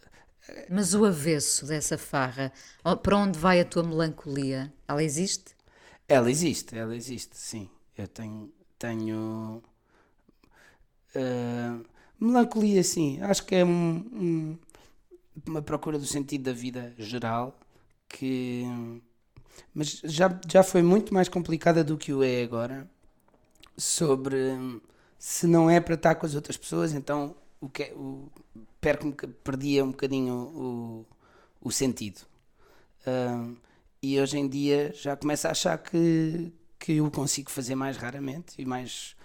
[0.70, 2.52] Mas o avesso dessa farra,
[3.02, 4.72] para onde vai a tua melancolia?
[4.86, 5.56] Ela existe?
[6.08, 7.68] Ela existe, ela existe, sim.
[7.96, 9.62] Eu tenho, tenho
[11.14, 11.84] uh,
[12.20, 13.20] melancolia, sim.
[13.22, 14.58] Acho que é um, um,
[15.46, 17.58] uma procura do sentido da vida geral
[18.08, 18.64] que.
[19.74, 22.88] Mas já, já foi muito mais complicada do que o é agora.
[23.76, 24.80] Sobre
[25.18, 28.30] se não é para estar com as outras pessoas, então o que é, o,
[28.80, 29.12] perco
[29.42, 31.06] perdia um bocadinho o,
[31.60, 32.20] o sentido.
[33.06, 33.56] Uh,
[34.02, 38.54] e hoje em dia já começo a achar que, que eu consigo fazer mais raramente
[38.58, 39.16] e mais,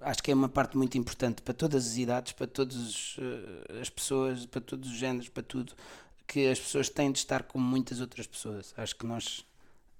[0.00, 3.90] acho que é uma parte muito importante para todas as idades, para todas uh, as
[3.90, 5.72] pessoas, para todos os géneros, para tudo,
[6.26, 8.74] que as pessoas têm de estar com muitas outras pessoas.
[8.76, 9.44] Acho que nós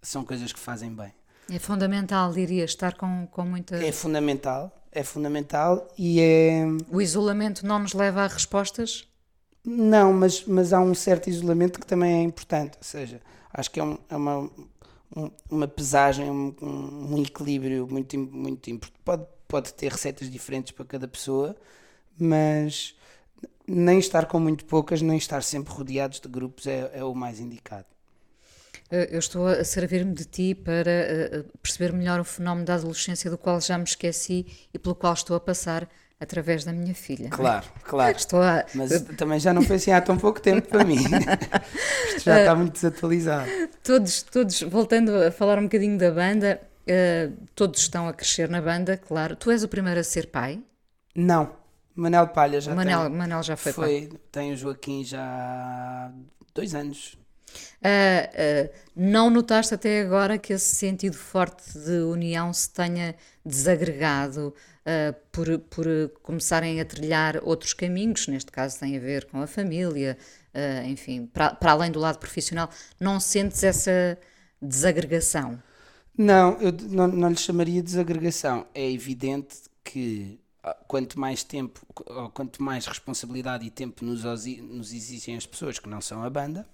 [0.03, 1.12] são coisas que fazem bem.
[1.51, 3.77] É fundamental, diria, estar com, com muita.
[3.77, 6.64] É fundamental, é fundamental e é.
[6.90, 9.07] O isolamento não nos leva a respostas?
[9.64, 12.77] Não, mas, mas há um certo isolamento que também é importante.
[12.79, 13.20] Ou seja,
[13.53, 14.51] acho que é, um, é uma,
[15.16, 19.00] um, uma pesagem, um, um, equilíbrio muito, muito importante.
[19.05, 21.57] Pode, pode ter receitas diferentes para cada pessoa,
[22.18, 22.94] mas
[23.66, 27.40] nem estar com muito poucas, nem estar sempre rodeados de grupos é, é o mais
[27.40, 27.87] indicado.
[28.90, 33.31] Eh, eu estou a servir-me de ti para eh, perceber melhor o fenómeno da adolescência
[33.31, 37.29] do qual já me esqueci e pelo qual estou a passar através da minha filha.
[37.31, 38.16] Claro, claro.
[38.16, 38.64] Estou a...
[38.74, 40.96] Mas também já não foi assim há tão pouco tempo para mim.
[42.09, 43.50] Isto já está muito desatualizado.
[43.83, 48.61] Todos, todos, voltando a falar um bocadinho da banda, uh, todos estão a crescer na
[48.61, 49.37] banda, claro.
[49.37, 50.62] Tu és o primeiro a ser pai?
[51.14, 51.64] Não.
[51.94, 53.11] Manel Palha já Manel, tem.
[53.11, 54.18] Manel já foi, foi pai.
[54.31, 56.12] Tem o Joaquim já há
[56.55, 57.16] dois anos.
[57.81, 64.55] Uh, uh, não notaste até agora que esse sentido forte de união se tenha desagregado
[64.87, 65.87] uh, por, por
[66.22, 70.16] começarem a trilhar outros caminhos, neste caso tem a ver com a família,
[70.87, 74.18] enfim, para, além do lado profissional, não sentes essa
[74.61, 75.62] desagregação?
[76.16, 78.66] Não, eu não, não lhe chamaria desagregação.
[78.75, 81.87] É evidente que ah, quanto mais tempo,
[82.33, 86.66] quanto mais responsabilidade e tempo nos, nos exigem as pessoas que não são a banda,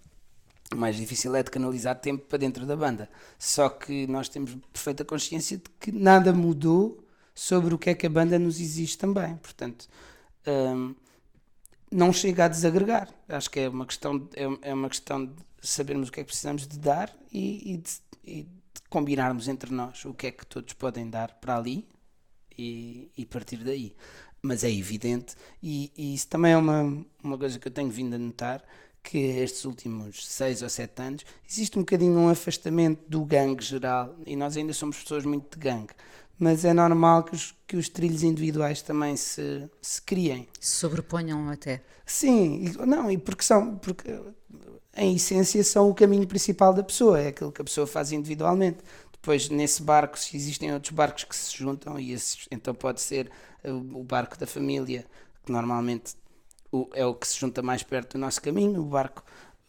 [0.74, 3.10] mais difícil é de canalizar tempo para dentro da banda.
[3.38, 8.06] Só que nós temos perfeita consciência de que nada mudou sobre o que é que
[8.06, 9.36] a banda nos exige também.
[9.36, 9.88] Portanto,
[10.46, 10.94] hum,
[11.90, 13.08] não chega a desagregar.
[13.28, 16.28] Acho que é uma questão, é, é uma questão de sabermos o que é que
[16.28, 17.90] precisamos de dar e, e, de,
[18.24, 18.48] e, de,
[18.88, 21.86] combinarmos entre nós o que é que todos podem dar para ali
[22.58, 23.94] e, e partir daí.
[24.40, 28.14] Mas é evidente, e, e isso também é uma, uma coisa que eu tenho vindo
[28.14, 28.64] a notar,
[29.00, 34.16] que estes últimos seis ou sete anos existe um bocadinho um afastamento do gangue geral
[34.26, 35.92] e nós ainda somos pessoas muito de gangue
[36.42, 40.48] mas é normal que os, que os trilhos individuais também se, se criem.
[40.58, 41.84] Se sobreponham até.
[42.04, 44.20] Sim e, não e porque são porque
[44.96, 48.78] em essência são o caminho principal da pessoa é aquilo que a pessoa faz individualmente.
[49.12, 53.30] Depois nesse barco se existem outros barcos que se juntam e esses, então pode ser
[53.64, 55.06] o barco da família
[55.46, 56.16] que normalmente
[56.92, 59.22] é o que se junta mais perto do nosso caminho, o barco,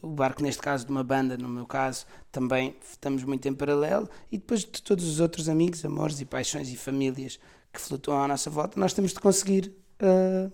[0.04, 4.10] o barco neste caso de uma banda, no meu caso, também estamos muito em paralelo,
[4.30, 7.40] e depois de todos os outros amigos, amores e paixões e famílias
[7.72, 10.52] que flutuam à nossa volta, nós temos de conseguir uh,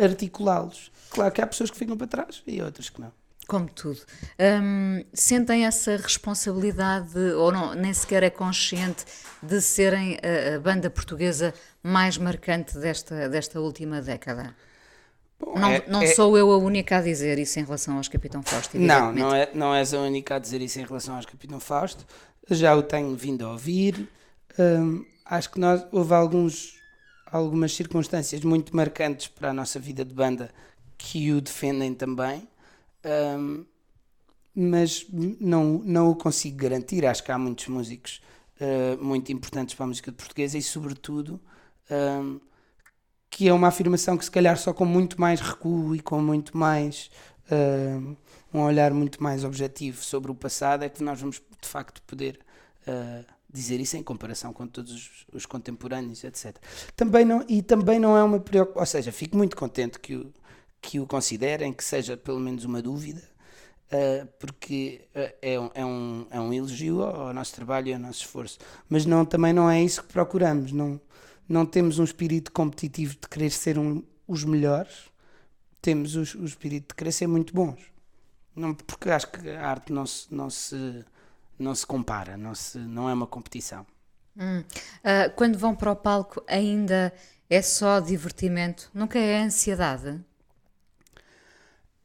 [0.00, 0.92] articulá-los.
[1.08, 3.10] Claro que há pessoas que ficam para trás e outras que não.
[3.48, 4.00] Como tudo.
[4.38, 9.04] Um, sentem essa responsabilidade, ou não, nem sequer é consciente,
[9.42, 14.54] de serem a, a banda portuguesa mais marcante desta, desta última década?
[15.40, 18.08] Bom, não, é, não é, sou eu a única a dizer isso em relação aos
[18.08, 18.78] Capitão Fausto.
[18.78, 22.04] Não, não, é, não és a única a dizer isso em relação aos Capitão Fausto.
[22.50, 24.06] Já o tenho vindo a ouvir.
[24.58, 26.74] Hum, acho que nós, houve alguns,
[27.26, 30.50] algumas circunstâncias muito marcantes para a nossa vida de banda
[30.98, 32.46] que o defendem também.
[33.04, 33.64] Hum,
[34.54, 35.06] mas
[35.40, 37.06] não, não o consigo garantir.
[37.06, 38.20] Acho que há muitos músicos
[38.60, 41.40] uh, muito importantes para a música portuguesa e, sobretudo,
[41.90, 42.40] um,
[43.30, 46.56] que é uma afirmação que se calhar só com muito mais recuo e com muito
[46.56, 47.10] mais
[47.50, 48.16] uh,
[48.52, 52.40] um olhar muito mais objetivo sobre o passado é que nós vamos de facto poder
[52.88, 56.56] uh, dizer isso em comparação com todos os, os, contemporâneos, etc.
[56.96, 60.32] Também não, e também não é uma preocupação, ou seja, fico muito contente que o,
[60.80, 63.22] que o considerem, que seja pelo menos uma dúvida,
[63.92, 65.02] uh, porque
[65.40, 69.06] é, um, é, um, é um elogio ao nosso trabalho e ao nosso esforço, mas
[69.06, 71.00] não, também não é isso que procuramos, não
[71.50, 75.10] não temos um espírito competitivo de querer ser um, os melhores,
[75.82, 77.80] temos o, o, espírito de querer ser muito bons.
[78.54, 81.04] Não, porque acho que a arte não se, não se,
[81.58, 83.84] não se compara, não, se, não é uma competição.
[84.38, 84.60] Hum.
[84.60, 87.12] Uh, quando vão para o palco, ainda
[87.48, 88.88] é só divertimento?
[88.94, 90.20] Nunca é ansiedade?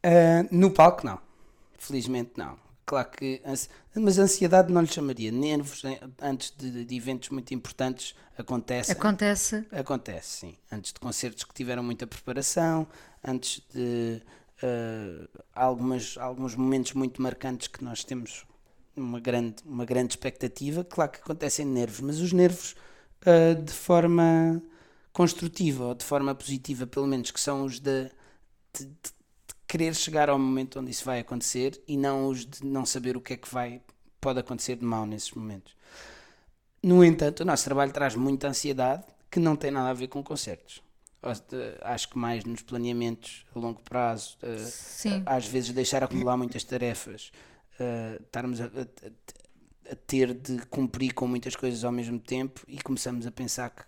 [0.04, 1.20] Uh, no palco, não.
[1.78, 2.58] Felizmente, não.
[2.86, 3.42] Claro que.
[3.96, 5.32] Mas ansiedade não lhe chamaria.
[5.32, 5.82] Nervos
[6.22, 8.92] antes de, de, eventos muito importantes acontece.
[8.92, 9.66] Acontece?
[9.72, 10.56] Acontece, sim.
[10.70, 12.86] Antes de concertos que tiveram muita preparação,
[13.24, 14.22] antes de
[14.62, 18.46] uh, algumas, alguns momentos muito marcantes que nós temos
[18.96, 20.84] uma grande, uma grande expectativa.
[20.84, 22.76] Claro que acontecem nervos, mas os nervos
[23.22, 24.62] uh, de forma
[25.12, 28.04] construtiva ou de forma positiva, pelo menos, que são os de,
[28.72, 28.86] de
[29.66, 33.20] querer chegar ao momento onde isso vai acontecer e não os de não saber o
[33.20, 33.80] que é que vai
[34.20, 35.76] pode acontecer de mal nesses momentos.
[36.82, 40.22] No entanto, o nosso trabalho traz muita ansiedade, que não tem nada a ver com
[40.22, 40.82] concertos.
[41.82, 44.38] Acho que mais nos planeamentos a longo prazo,
[44.68, 45.22] Sim.
[45.26, 47.32] às vezes deixar acumular muitas tarefas,
[48.22, 53.26] estarmos a, a, a, ter de cumprir com muitas coisas ao mesmo tempo e começamos
[53.26, 53.84] a pensar que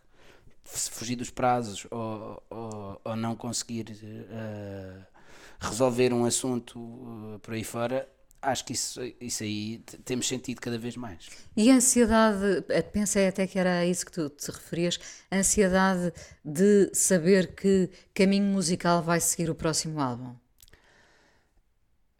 [0.64, 5.18] se fugir dos prazos ou, ou, ou não conseguir uh,
[5.61, 8.09] resolver um assunto uh, por aí fora,
[8.41, 11.29] acho que isso, isso aí temos sentido cada vez mais.
[11.57, 14.99] E a ansiedade, eh, pensei até que era isso que tu te referias,
[15.31, 16.13] a ansiedade
[16.45, 20.35] de saber que caminho musical vai seguir o próximo álbum?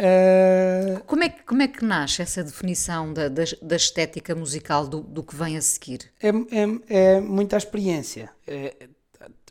[0.01, 1.03] Uh...
[1.07, 5.01] Como, é que, como é que nasce essa definição da, da, da estética musical do,
[5.01, 6.11] do que vem a seguir?
[6.23, 8.31] É, é, é muita experiência.
[8.47, 8.89] É,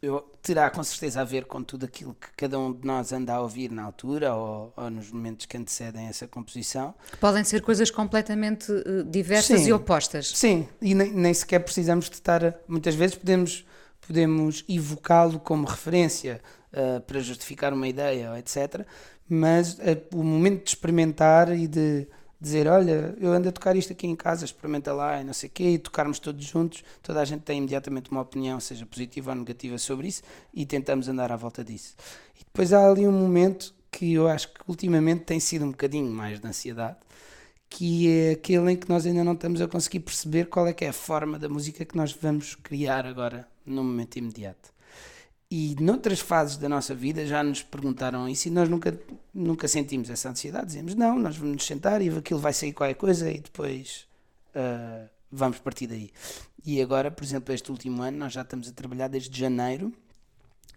[0.02, 3.34] eu, terá com certeza a ver com tudo aquilo que cada um de nós anda
[3.34, 6.94] a ouvir na altura ou, ou nos momentos que antecedem essa composição.
[7.12, 10.30] Que podem ser coisas completamente uh, diversas sim, e opostas.
[10.30, 12.56] Sim, e nem, nem, sequer precisamos de estar.
[12.68, 13.66] Muitas vezes podemos,
[14.06, 16.42] podemos evocá-lo como referência
[16.72, 18.86] uh, para justificar uma ideia, etc.
[19.28, 19.80] Mas uh,
[20.14, 22.08] o momento de experimentar e de
[22.40, 25.50] dizer, olha, eu ando a tocar isto aqui em casa, experimenta lá e não sei
[25.50, 29.32] o quê, e tocarmos todos juntos, toda a gente tem imediatamente uma opinião, seja positiva
[29.32, 30.22] ou negativa sobre isso,
[30.54, 31.96] e tentamos andar à volta disso.
[32.36, 36.12] E depois há ali um momento que eu acho que ultimamente tem sido um bocadinho
[36.12, 36.98] mais de ansiedade,
[37.70, 40.86] que é aquele em que nós ainda não estamos a conseguir perceber qual é que
[40.86, 44.77] é a forma da música que nós vamos criar agora, no momento imediato.
[45.50, 49.00] E noutras fases da nossa vida já nos perguntaram isso e nós nunca,
[49.34, 50.68] nunca sentimos essa ansiedade.
[50.68, 54.06] Dizemos, não, nós vamos nos sentar e aquilo vai sair qualquer coisa e depois
[54.54, 56.12] uh, vamos partir daí.
[56.66, 59.94] E agora, por exemplo, este último ano, nós já estamos a trabalhar desde janeiro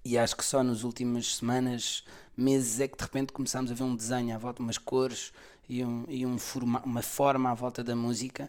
[0.04, 2.04] e acho que só nas últimas semanas,
[2.36, 5.32] meses, é que de repente começámos a ver um desenho à volta, umas cores
[5.68, 8.48] e, um, e um forma, uma forma à volta da música.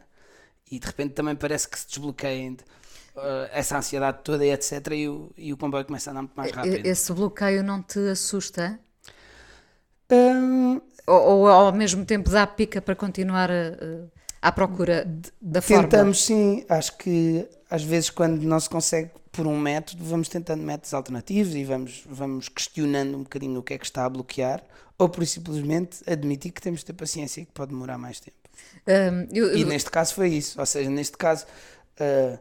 [0.70, 2.58] E de repente também parece que se desbloqueiem
[3.52, 4.88] essa ansiedade toda e etc.
[4.94, 6.86] E o, e o comboio começa a andar muito mais rápido.
[6.86, 8.80] Esse bloqueio não te assusta?
[10.12, 13.70] Um, ou, ou, ao mesmo tempo dá pica para continuar a,
[14.42, 15.08] a, à procura
[15.42, 15.84] da forma?
[15.84, 20.62] Tentamos sim, acho que às vezes quando não se consegue por um método, vamos tentando
[20.62, 24.62] métodos alternativos e vamos, vamos questionando um bocadinho o que é que está a bloquear,
[24.98, 28.36] ou por simplesmente admitir que temos de ter paciência e que pode demorar mais tempo.
[28.86, 29.68] Um, eu, e eu...
[29.68, 31.46] neste caso foi isso, ou seja, neste caso
[32.00, 32.38] uh,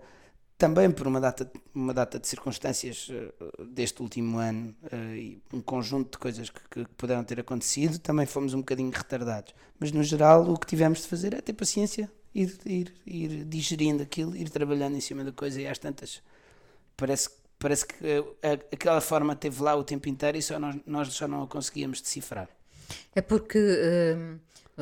[0.61, 5.63] também por uma data, uma data de circunstâncias uh, deste último ano uh, e um
[5.63, 9.55] conjunto de coisas que, que, puderam ter acontecido, também fomos um bocadinho retardados.
[9.79, 14.03] Mas no geral, o que tivemos de fazer é ter paciência, ir, ir, ir digerindo
[14.03, 16.23] aquilo, ir trabalhando em cima da coisa e às tantas.
[16.95, 18.37] Parece, parece que uh,
[18.71, 22.03] aquela forma teve lá o tempo inteiro e só nós, nós já não a conseguíamos
[22.03, 22.51] decifrar.
[23.15, 23.59] É porque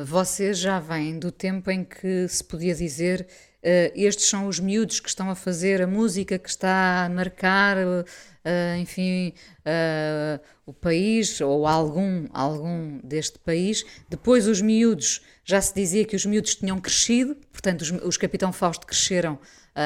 [0.05, 3.27] vocês já vêm do tempo em que se podia dizer
[3.59, 7.75] Uh, estes são os miúdos que estão a fazer a música que está a marcar,
[7.77, 9.33] uh, enfim,
[9.65, 13.83] uh, o país ou algum, algum deste país.
[14.09, 18.53] Depois, os miúdos, já se dizia que os miúdos tinham crescido, portanto, os, os Capitão
[18.53, 19.37] Fausto cresceram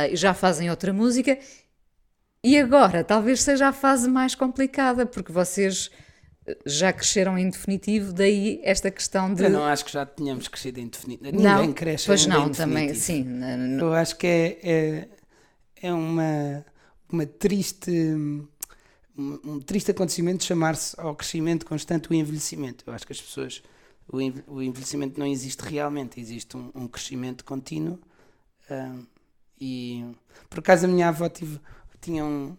[0.09, 1.37] e já fazem outra música.
[2.43, 5.91] E agora, talvez seja a fase mais complicada, porque vocês
[6.65, 9.43] já cresceram em definitivo, daí esta questão de.
[9.43, 11.31] Eu não acho que já tínhamos crescido em definitivo.
[11.31, 13.25] Ninguém não, cresce pois não, também, sim.
[13.79, 15.07] Eu acho que é, é,
[15.81, 16.65] é uma,
[17.11, 17.91] uma triste.
[17.91, 18.47] Um,
[19.15, 22.83] um triste acontecimento chamar-se ao crescimento constante o envelhecimento.
[22.87, 23.63] Eu acho que as pessoas.
[24.07, 24.17] O,
[24.55, 27.99] o envelhecimento não existe realmente, existe um, um crescimento contínuo.
[28.69, 29.05] Uh,
[29.61, 30.03] e
[30.49, 31.57] por acaso a minha avó tive
[32.03, 32.55] tinha um,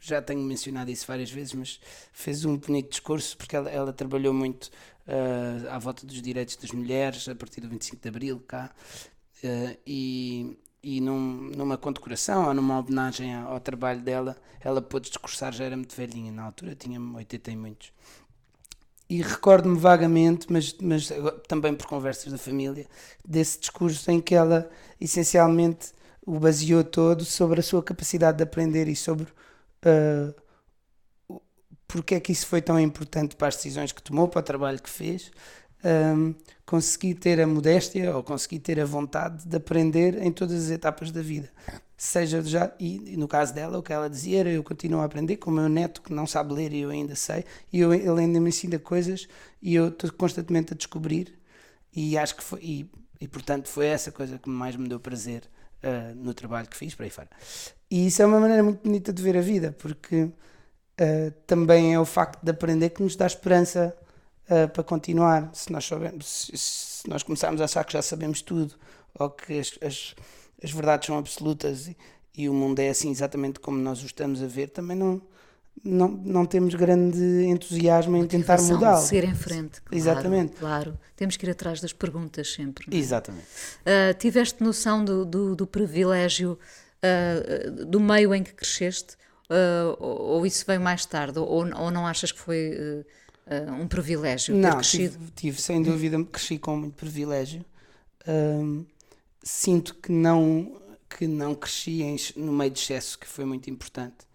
[0.00, 1.80] já tenho mencionado isso várias vezes, mas
[2.12, 4.64] fez um bonito discurso porque ela, ela trabalhou muito
[5.06, 8.70] uh, à volta dos direitos das mulheres a partir do 25 de Abril cá
[9.44, 15.52] uh, e, e num, numa condecoração ou numa homenagem ao, trabalho dela, ela pôde discursar,
[15.52, 17.92] já era muito velhinha na altura, tinha 80 e muitos.
[19.10, 21.10] E recordo-me vagamente, mas, mas
[21.46, 22.86] também por conversas da família,
[23.24, 24.68] desse discurso em que ela
[25.00, 25.92] essencialmente
[26.28, 30.34] o baseou todo sobre a sua capacidade de aprender e sobre uh,
[31.86, 34.80] porque é que isso foi tão importante para as decisões que tomou, para o trabalho
[34.80, 35.32] que fez.
[35.82, 36.34] Um,
[36.66, 41.10] consegui ter a modéstia ou consegui ter a vontade de aprender em todas as etapas
[41.10, 41.48] da vida.
[41.96, 45.38] Seja já, e, no caso dela, o que ela dizia era: eu continuo a aprender
[45.38, 48.20] com o meu neto que não sabe ler e eu ainda sei, e eu, ele
[48.20, 49.26] ainda me ensina coisas
[49.62, 51.38] e eu estou constantemente a descobrir.
[51.94, 55.48] E acho que foi, e, e portanto foi essa coisa que mais me deu prazer
[55.82, 57.28] uh, no trabalho que fiz, para aí fora.
[57.90, 62.00] E isso é uma maneira muito bonita de ver a vida, porque uh, também é
[62.00, 63.96] o facto de aprender que nos dá esperança
[64.50, 65.50] uh, para continuar.
[65.54, 68.74] Se nós, sabemos, se, se, nós começarmos a achar que já sabemos tudo,
[69.18, 70.14] ou que as, as,
[70.62, 71.96] as verdades são absolutas e,
[72.36, 75.20] e o mundo é assim exatamente como nós o estamos a ver, também não,
[75.84, 79.00] não, não temos grande entusiasmo em tentar mudá-lo.
[79.00, 79.80] seguir em frente.
[79.82, 80.52] Claro, Exatamente.
[80.56, 80.98] Claro.
[81.16, 82.86] Temos que ir atrás das perguntas sempre.
[82.90, 82.96] é?
[82.96, 83.46] Exatamente.
[83.80, 86.58] Uh, tiveste noção do, do, do privilégio
[87.02, 89.16] uh, do meio em que cresceste?
[89.50, 91.38] Uh, ou, ou isso veio mais tarde?
[91.38, 93.04] Ou, ou não achas que foi
[93.80, 95.14] um privilégio ter Não, crescido?
[95.14, 97.64] tive, tive, sem dúvida, cresci com muito privilégio.
[99.42, 104.27] Sinto que não, que não cresci em no meio de excesso, que foi muito importante.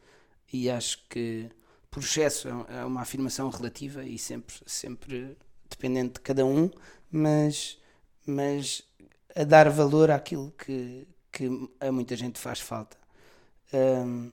[0.53, 1.49] E acho que
[1.91, 5.37] por excesso é um- é uma afirmação relativa e sempre, sempre
[5.69, 6.71] dependente de cada um,
[7.11, 7.79] mas,
[8.25, 8.83] mas
[9.35, 11.49] a dar valor àquilo que, que
[11.81, 12.97] a muita gente faz falta.
[13.73, 14.31] Ahm,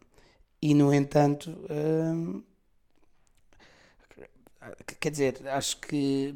[0.63, 2.43] e, no entanto, ahm,
[5.01, 6.35] quer dizer, acho que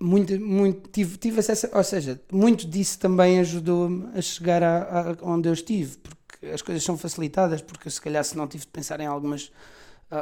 [0.00, 5.16] muito, muito tive, tive acesso, ou seja, muito disso também ajudou-me a chegar a, a-
[5.22, 6.16] onde eu estive, porque
[6.52, 9.50] as coisas são facilitadas, porque se calhar se não tive de pensar em algumas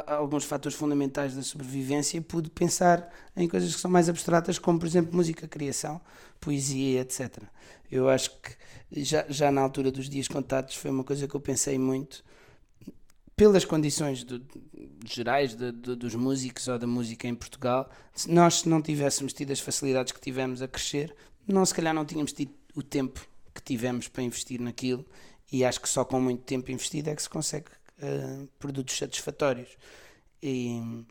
[0.07, 4.87] alguns fatores fundamentais da sobrevivência, pude pensar em coisas que são mais abstratas, como por
[4.87, 6.01] exemplo música, criação,
[6.39, 7.43] poesia, etc.
[7.91, 8.55] Eu acho que
[9.03, 12.23] já, já na altura dos dias contados foi uma coisa que eu pensei muito
[13.35, 14.41] pelas condições do-
[15.05, 19.33] gerais de- de- dos músicos ou da música em Portugal, se nós se não tivéssemos
[19.33, 21.15] tido as facilidades que tivemos a crescer,
[21.47, 25.05] não se calhar não tínhamos tido o tempo que tivemos para investir naquilo
[25.51, 27.67] e acho que só com muito tempo investido é que se consegue
[28.01, 29.77] eh, produtos satisfatórios.
[30.41, 31.05] E,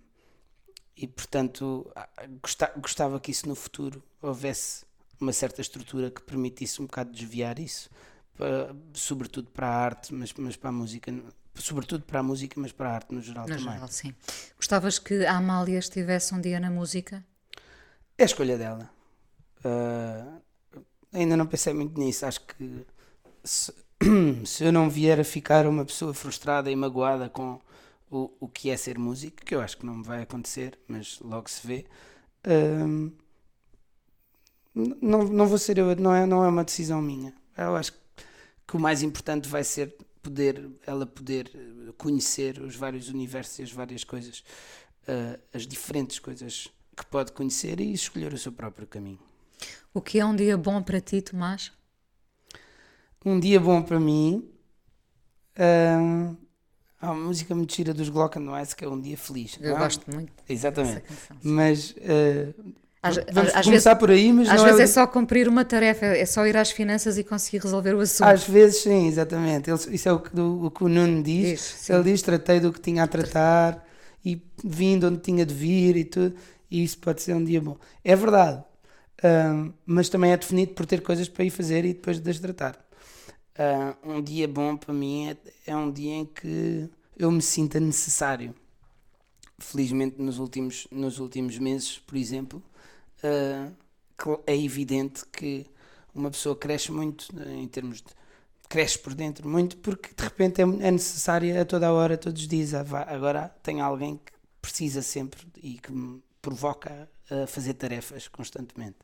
[0.96, 2.08] e portanto, ah,
[2.42, 4.84] gosta- gostava que isso no futuro houvesse
[5.20, 7.88] uma certa estrutura que permitisse um bocado desviar isso,
[8.36, 11.12] pa- sobretudo para a arte, mas, mas para a música,
[11.54, 13.72] sobretudo para a música, mas para a arte no geral No também.
[13.74, 14.14] geral, sim.
[14.56, 17.24] Gostavas que a Amália estivesse um dia na música?
[18.18, 18.90] É a escolha dela.
[19.64, 20.38] Ah,
[21.12, 22.26] ainda não pensei muito nisso.
[22.26, 22.86] Acho que
[23.44, 23.72] se,
[24.44, 27.60] se eu não vier a ficar uma pessoa frustrada e magoada com
[28.10, 31.18] o, o que é ser músico, que eu acho que não me vai acontecer, mas
[31.20, 31.86] logo se vê,
[34.74, 37.32] n- não, não vou ser eu, não é, não é uma decisão minha.
[37.56, 37.92] Eu acho
[38.66, 41.50] que o mais importante vai ser poder, ela poder
[41.98, 44.44] conhecer os vários universos e as várias coisas,
[45.08, 49.18] ah, as diferentes coisas que pode conhecer e escolher o seu próprio caminho.
[49.94, 51.72] O que é um dia bom para ti, Tomás?
[53.24, 54.48] Um dia bom para mim.
[55.58, 56.32] ah,
[57.00, 59.58] há uma música muito gira dos Glockenweiss que é um dia feliz.
[59.60, 59.80] Eu não é?
[59.80, 61.02] gosto muito Exatamente.
[61.02, 61.36] canção.
[61.42, 62.54] Mas ah,
[63.04, 65.48] Às- vamos às começar vezes- por aí, mas Às não vezes é, é só cumprir
[65.48, 68.28] uma tarefa, é só ir às finanças e conseguir resolver o assunto.
[68.28, 69.68] Às vezes sim, exatamente.
[69.70, 71.60] Ele- isso é o que, do- o que o Nuno diz.
[71.60, 71.94] Sim.
[71.94, 73.84] Ele diz: tratei do que tinha a tratar
[74.24, 76.34] e vim de onde tinha de vir e tudo.
[76.70, 77.76] E isso pode ser um dia bom.
[78.04, 78.62] É verdade.
[79.24, 82.38] Ahm, mas também é definido por ter coisas para ir fazer e depois de as
[82.40, 82.76] tratar.
[83.56, 85.36] Ah, um dia bom para mim é,
[85.66, 88.54] é um dia em que eu me sinta necessário.
[89.58, 92.62] Felizmente, nos últimos, nos últimos meses, por exemplo,
[94.18, 95.66] cl- é evidente que
[96.14, 98.08] uma pessoa cresce muito eh, em termos de.
[98.68, 102.42] cresce por dentro muito porque de repente é, é necessária a toda a hora, todos
[102.42, 102.74] os dias.
[102.74, 104.32] Ah, Agora tem alguém que
[104.62, 108.96] precisa sempre e que me provoca a fazer tarefas constantemente.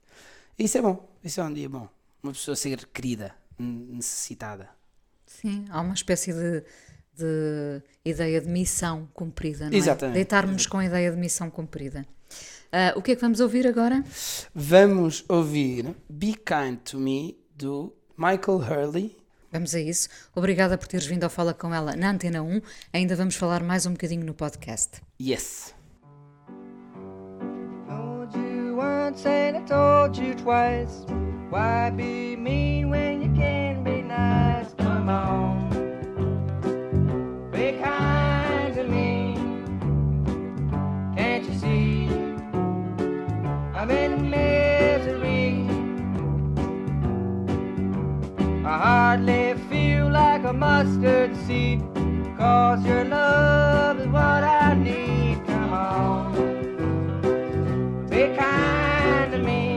[0.59, 1.89] Isso é bom, isso é um dia bom.
[2.23, 4.69] Uma pessoa ser querida, necessitada.
[5.27, 6.65] Sim, há uma espécie de,
[7.15, 9.77] de ideia de missão cumprida, não é?
[9.77, 10.15] Exatamente.
[10.15, 12.07] Deitarmos com a ideia de missão cumprida.
[12.73, 14.05] Ah, o que é que vamos ouvir agora?
[14.55, 19.17] Vamos ouvir Be Kind to Me do Michael Hurley.
[19.51, 20.09] Vamos a isso.
[20.35, 22.61] Obrigada por teres vindo ao Fala Com Ela na Antena 1.
[22.93, 25.01] Ainda vamos falar mais um bocadinho no podcast.
[25.21, 25.75] Yes.
[27.87, 31.07] Told you once and I told you twice.
[31.51, 34.75] Why be mean when you can be nice?
[34.77, 35.71] Come on,
[37.51, 39.35] be kind to me.
[41.17, 42.09] Can't you see?
[43.75, 45.67] I'm in misery.
[48.67, 51.81] I hardly feel like a mustard seed.
[52.37, 55.47] Cause your love is what I need.
[55.47, 56.35] Come on.
[58.11, 59.68] Be kind to me.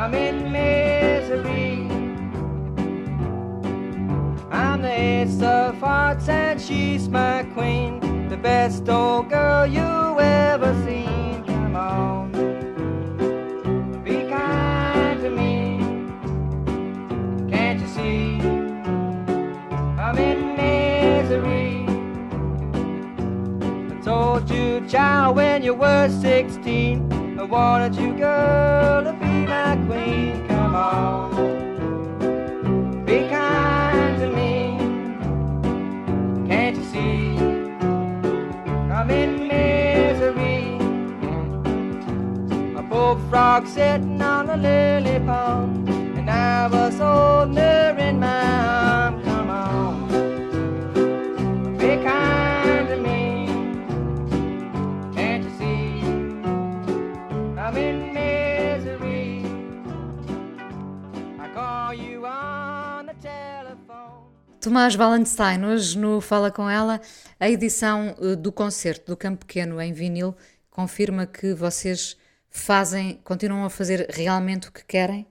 [0.00, 1.86] I'm in misery.
[4.50, 8.00] I'm the ace of hearts and she's my queen.
[8.30, 11.44] The best old girl you ever seen.
[11.44, 12.32] Come on.
[14.02, 15.80] Be kind to me.
[17.50, 18.40] Can't you see?
[20.00, 21.84] I'm in misery.
[23.94, 27.38] I told you, child, when you were 16.
[27.38, 29.19] I wanted you, girl,
[33.04, 34.78] be kind to me,
[36.48, 37.38] can't you see?
[38.96, 40.78] I'm in misery.
[42.76, 48.89] A poor frog sitting on a lily pond, and I was older in my.
[64.70, 67.00] Tomás Valenstein, hoje no Fala Com Ela,
[67.40, 70.32] a edição eh, do concerto do Campo Pequeno em vinil
[70.70, 72.16] confirma que vocês
[72.48, 75.26] fazem, continuam a fazer realmente o que querem?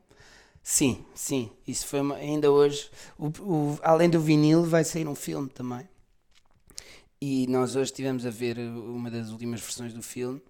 [0.62, 1.50] Sim, sim.
[1.66, 2.92] Isso foi uma- ainda hoje.
[3.18, 5.88] o- o- além do vinil, vai sair um filme também.
[7.22, 10.42] E nós hoje estivemos a ver uma das últimas versões do filme.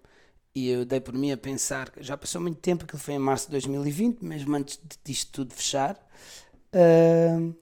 [0.52, 1.92] E eu dei por mim a pensar.
[2.00, 5.96] Já passou muito tempo, aquilo foi em março de 2020, mesmo antes disto tudo fechar.
[6.74, 7.52] Ahm,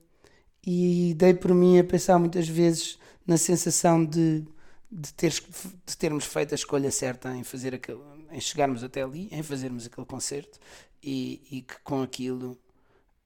[0.67, 4.45] e dei por mim a pensar muitas vezes na sensação de,
[4.91, 5.43] de, teres-
[5.87, 8.01] de termos feito a escolha certa em fazer aquele,
[8.33, 10.59] em chegarmos até ali, em fazermos aquele concerto
[11.03, 12.59] e, e que com aquilo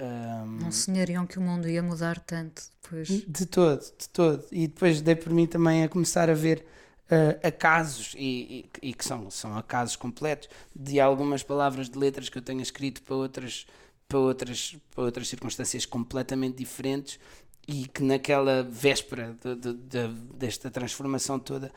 [0.01, 3.09] ahm, Não sonhariam que o mundo ia mudar tanto depois?
[3.09, 4.45] de todo, de todo.
[4.51, 6.65] E depois dei por mim também a começar a ver
[7.11, 12.29] ah, acasos, e, e- e que são, são acasos completos, de algumas palavras de letras
[12.29, 13.67] que eu tenho escrito para outras,
[14.13, 17.19] para outras, para outras circunstâncias completamente diferentes
[17.67, 21.73] e que naquela véspera de- de- de- desta transformação toda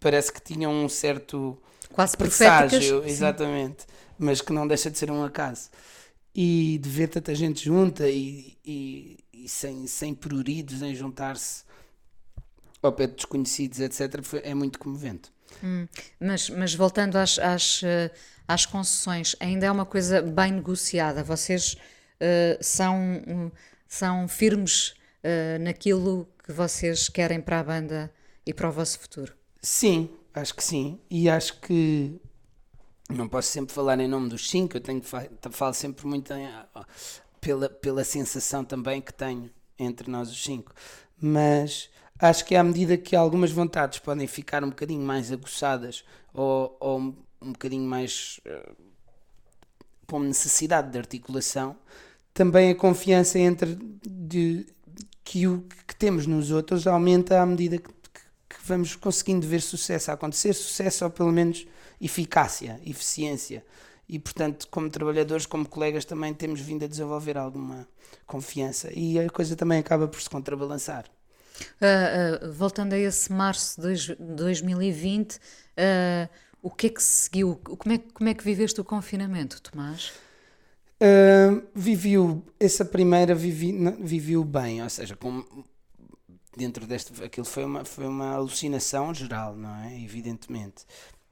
[0.00, 1.58] parece que tinham um certo
[1.92, 3.08] Quase presságio, sim.
[3.08, 3.84] exatamente,
[4.18, 5.68] mas que não deixa de ser um acaso.
[6.34, 11.64] E de ver tanta gente junta e, e- e sem, sem pruridos em juntar-se
[12.82, 15.30] ao pé de desconhecidos, etc., foi- é muito comovente.
[16.20, 18.10] Mas, mas voltando às, às, eh,
[18.46, 21.22] às concessões, ainda é uma coisa bem negociada.
[21.22, 21.76] Vocês
[22.20, 23.52] eh, são,
[23.86, 28.12] são firmes eh, naquilo que vocês querem para a banda
[28.46, 29.34] e para o vosso futuro.
[29.60, 30.98] Sim, acho que sim.
[31.10, 32.20] E acho que
[33.10, 36.86] não posso sempre falar em nome dos cinco, eu tenho falo sempre muito em- ah,
[37.40, 40.72] pela, pela sensação também que tenho entre nós os cinco.
[41.20, 46.04] Mas acho que à medida que algumas vontades podem ficar um bocadinho mais aguçadas
[46.34, 48.72] ou, ou um, um bocadinho mais eh,
[50.06, 51.76] com necessidade de articulação,
[52.32, 54.66] também a confiança entre de,
[55.24, 59.60] que o que temos nos outros aumenta à medida que, que- que vamos conseguindo ver
[59.60, 61.66] sucesso a acontecer, sucesso ou pelo menos
[62.00, 63.64] eficácia, eficiência.
[64.08, 67.86] E portanto, como trabalhadores, como colegas, também temos vindo a desenvolver alguma
[68.26, 71.04] confiança e a coisa também acaba por se contrabalançar.
[71.80, 75.38] Ah, ah, voltando a esse março de dois- 2020,
[75.76, 76.28] ah,
[76.62, 77.56] o que é que se seguiu?
[77.56, 80.12] Como é, como é que viveste o confinamento, Tomás?
[81.00, 85.44] Uh, vivi-o, essa primeira vivi-o bem, ou seja, com,
[86.56, 90.00] dentro deste, aquilo foi uma, foi uma alucinação geral, não é?
[90.02, 90.84] Evidentemente.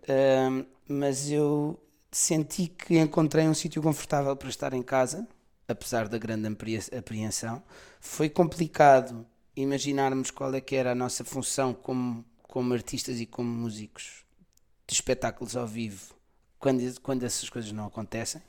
[0.03, 1.81] Uh, mas eu
[2.13, 5.27] senti que encontrei um sítio confortável para estar em casa,
[5.67, 6.47] apesar da grande
[6.97, 7.61] apreensão.
[8.01, 13.49] Foi complicado imaginarmos qual é que era a nossa função como, como artistas e como
[13.49, 14.25] músicos
[14.87, 16.15] de espetáculos ao vivo
[16.59, 18.43] quando, quando essas coisas não acontecem.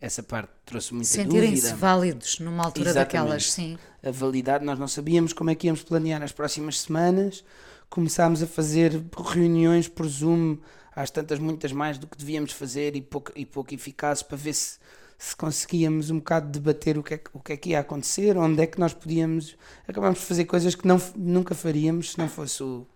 [0.00, 1.76] Essa parte trouxe muita Sentirem-se dúvida.
[1.76, 3.12] válidos numa altura Exatamente.
[3.12, 3.78] daquelas, sim.
[4.02, 7.42] A validade, nós não sabíamos como é que íamos planear as próximas semanas.
[7.88, 10.58] Começámos a fazer reuniões por Zoom,
[10.94, 14.52] às tantas, muitas mais do que devíamos fazer e pouco, e pouco eficazes para ver
[14.52, 14.78] se,
[15.18, 18.36] se conseguíamos um bocado debater o que, é, que- o que é que ia acontecer,
[18.36, 19.56] onde é que nós podíamos.
[19.88, 22.86] Acabámos por fazer coisas que não, nunca faríamos se não fosse o,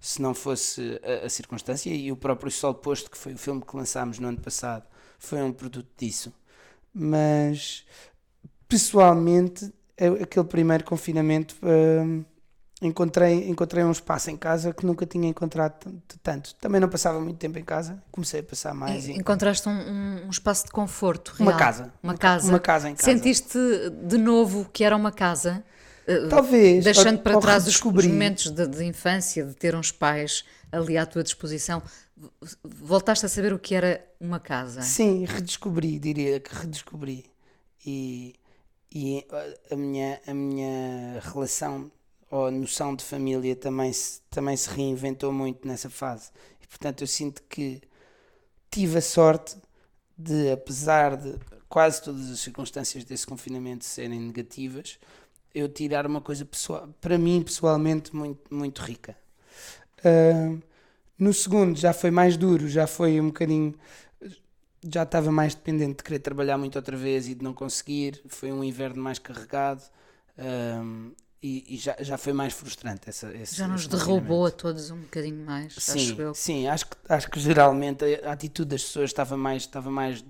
[0.00, 3.62] se não fosse a, a circunstância e o próprio Sol Posto, que foi o filme
[3.62, 4.84] que lançámos no ano passado,
[5.18, 6.32] foi um produto disso.
[6.94, 7.84] Mas
[8.68, 12.24] pessoalmente, eu- aquele primeiro confinamento, hum,
[12.80, 16.54] encontrei, encontrei um espaço em casa que nunca tinha encontrado tanto.
[16.56, 19.08] Também não passava muito tempo em casa, comecei a passar mais.
[19.08, 19.72] Em- Encontraste um,
[20.26, 21.58] um- espaço de conforto Uma real.
[21.58, 21.82] casa.
[22.02, 22.48] Uma Uma ca- casa.
[22.48, 23.10] uma casa em casa.
[23.12, 23.58] Sentiste
[24.04, 25.62] de novo que era uma casa?
[26.06, 26.82] Eh, Talvez.
[26.84, 30.44] Deixando ou- para ou trás os, os momentos de, de infância, de ter uns pais
[30.72, 31.82] ali à tua disposição,
[32.64, 34.82] voltaste a saber o que era uma casa?
[34.82, 37.24] Sim, redescobri, diria que redescobri.
[37.84, 38.34] E,
[38.92, 41.90] e a- a, minha, a minha relação
[42.30, 46.30] ou a noção de família também se, também se reinventou muito nessa fase.
[46.62, 47.80] E, portanto, eu sinto que
[48.70, 49.56] tive a sorte
[50.16, 51.34] de, apesar de
[51.68, 54.98] quase todas as circunstâncias desse confinamento serem negativas,
[55.54, 59.16] eu tirar uma coisa pessoal, para mim pessoalmente muito, muito rica.
[60.04, 60.56] Ah,
[61.18, 63.74] no segundo já foi mais duro, já foi um bocadinho.
[64.82, 68.22] Já estava mais dependente de querer trabalhar muito outra vez e de não conseguir.
[68.28, 69.82] Foi um inverno mais carregado.
[71.42, 75.00] E, e já, já foi mais frustrante essa, esse, Já nos derrubou a todos um
[75.00, 76.34] bocadinho mais, Sim, acho eu.
[76.34, 80.22] sim acho, que, acho que geralmente a, atitude das pessoas estava mais, estava mais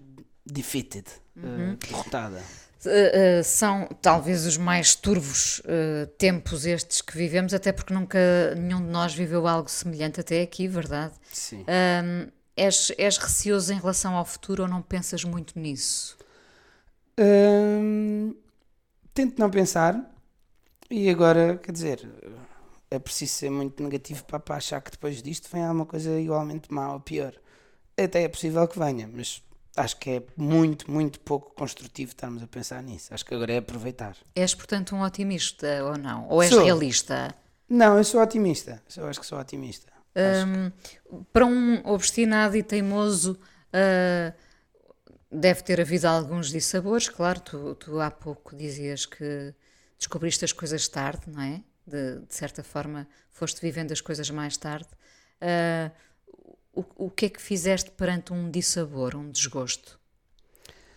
[0.47, 1.07] defeated,
[1.37, 1.77] eh, Uhum.
[1.89, 2.41] derrotada.
[2.85, 8.55] Uh, uh, são talvez os mais turvos uh, tempos estes que vivemos, até porque nunca
[8.57, 11.13] nenhum de nós viveu algo semelhante até aqui, verdade?
[11.31, 11.65] Sim.
[11.69, 16.17] Um, és, és receoso em relação ao futuro ou não pensas muito nisso?
[19.13, 19.95] Tento não pensar
[20.91, 22.09] e agora, quer dizer,
[22.91, 26.73] é preciso ser muito negativo para, para achar que depois disto vem alguma coisa igualmente
[26.73, 27.35] má ou pior.
[27.97, 29.43] Até é possível que venha, mas
[29.77, 33.15] acho que é muito, muito pouco construtivo estarmos a pensar nisso.
[33.15, 34.17] Acho que agora é aproveitar.
[34.35, 36.29] És, portanto, um otimista ou não?
[36.29, 36.65] Ou és Sou.
[36.65, 37.35] realista?
[37.69, 38.83] Não, eu sou otimista.
[38.97, 39.93] Eu acho que sou otimista.
[40.15, 43.39] Acho Um, para um obstinado e teimoso,
[43.73, 44.35] uh,
[45.31, 47.09] deve ter havido alguns dissabores.
[47.09, 49.55] Claro, tu, tu há pouco dizias que
[50.01, 51.63] descobriste as coisas tarde, não é?
[51.87, 54.89] De, de certa forma, foste vivendo as coisas mais tarde.
[55.41, 55.91] Uh,
[56.73, 60.01] o, o que é que fizeste perante um dissabor, um desgosto?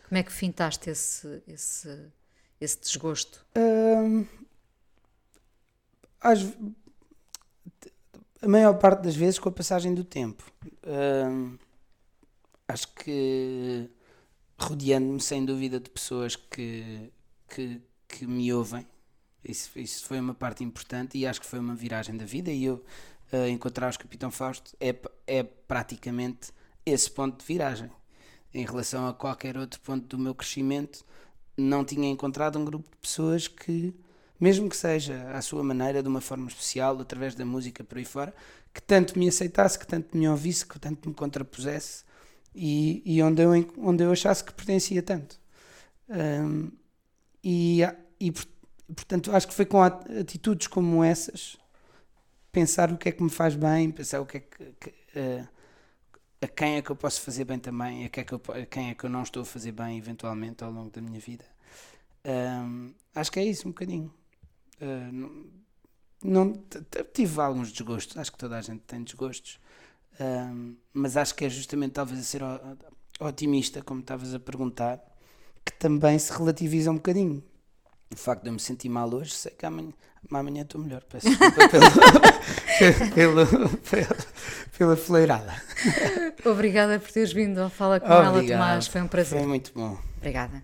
[0.08, 2.12] Como é que fintaste esse, esse,
[2.62, 3.46] esse desgosto?
[3.58, 4.26] Hum,
[6.22, 6.54] às-
[8.42, 10.44] a maior parte das vezes com a passagem do tempo.
[10.86, 11.58] Hum,
[12.68, 13.90] acho que
[14.60, 17.12] rodeando-me sem dúvida de pessoas que,
[17.50, 18.86] que, que me ouvem,
[19.44, 22.52] isso, isso foi uma parte importante e acho que foi uma viragem da vida.
[22.52, 22.84] E eu
[23.32, 24.96] eh, encontrar os Capitão Fausto é,
[25.28, 26.52] é praticamente
[26.86, 27.90] esse ponto de viragem.
[28.54, 31.04] Em relação a qualquer outro ponto do meu crescimento,
[31.58, 33.94] não tinha encontrado um grupo de pessoas que,
[34.40, 38.06] mesmo que seja à sua maneira, de uma forma especial, através da música por aí
[38.06, 38.34] fora,
[38.74, 42.04] que tanto me aceitasse, que tanto me ouvisse, que tanto me contrapusesse
[42.56, 45.40] e, e onde, eu, onde eu achasse que pertencia tanto.
[46.10, 46.72] Hum,
[47.44, 47.82] e,
[48.20, 48.32] e,
[48.94, 51.58] portanto, acho que foi com at- atitudes como essas,
[52.52, 54.66] pensar o que é que me faz bem, pensar o que é que.
[54.80, 55.46] que, eh,
[56.42, 58.40] a quem é que eu posso fazer bem também, a quem é que eu,
[58.70, 61.46] quem é que eu não estou a fazer bem eventualmente ao longo da minha vida.
[62.26, 64.14] Hum, acho que é isso um bocadinho.
[64.82, 65.12] Uh,
[66.24, 66.54] não, não-
[67.14, 69.60] tive alguns desgostos, acho que toda a gente tem desgostos,
[70.22, 72.42] Hum, mas acho que é justamente talvez a ser
[73.20, 75.00] otimista, como estavas a perguntar,
[75.66, 77.44] que também se relativiza um bocadinho.
[78.14, 79.92] O facto de eu me sentir mal hoje, sei que amanhã,
[80.32, 81.02] amanhã estou melhor.
[81.10, 81.86] Peço desculpa pela,
[83.14, 83.46] pela,
[83.90, 84.18] pela,
[84.78, 85.54] pela fleirada.
[86.46, 88.60] Obrigada por teres vindo ao Fala com ela, Obrigado.
[88.60, 88.88] Tomás.
[88.88, 89.40] Foi um prazer.
[89.40, 89.98] Foi muito bom.
[90.18, 90.64] Obrigada.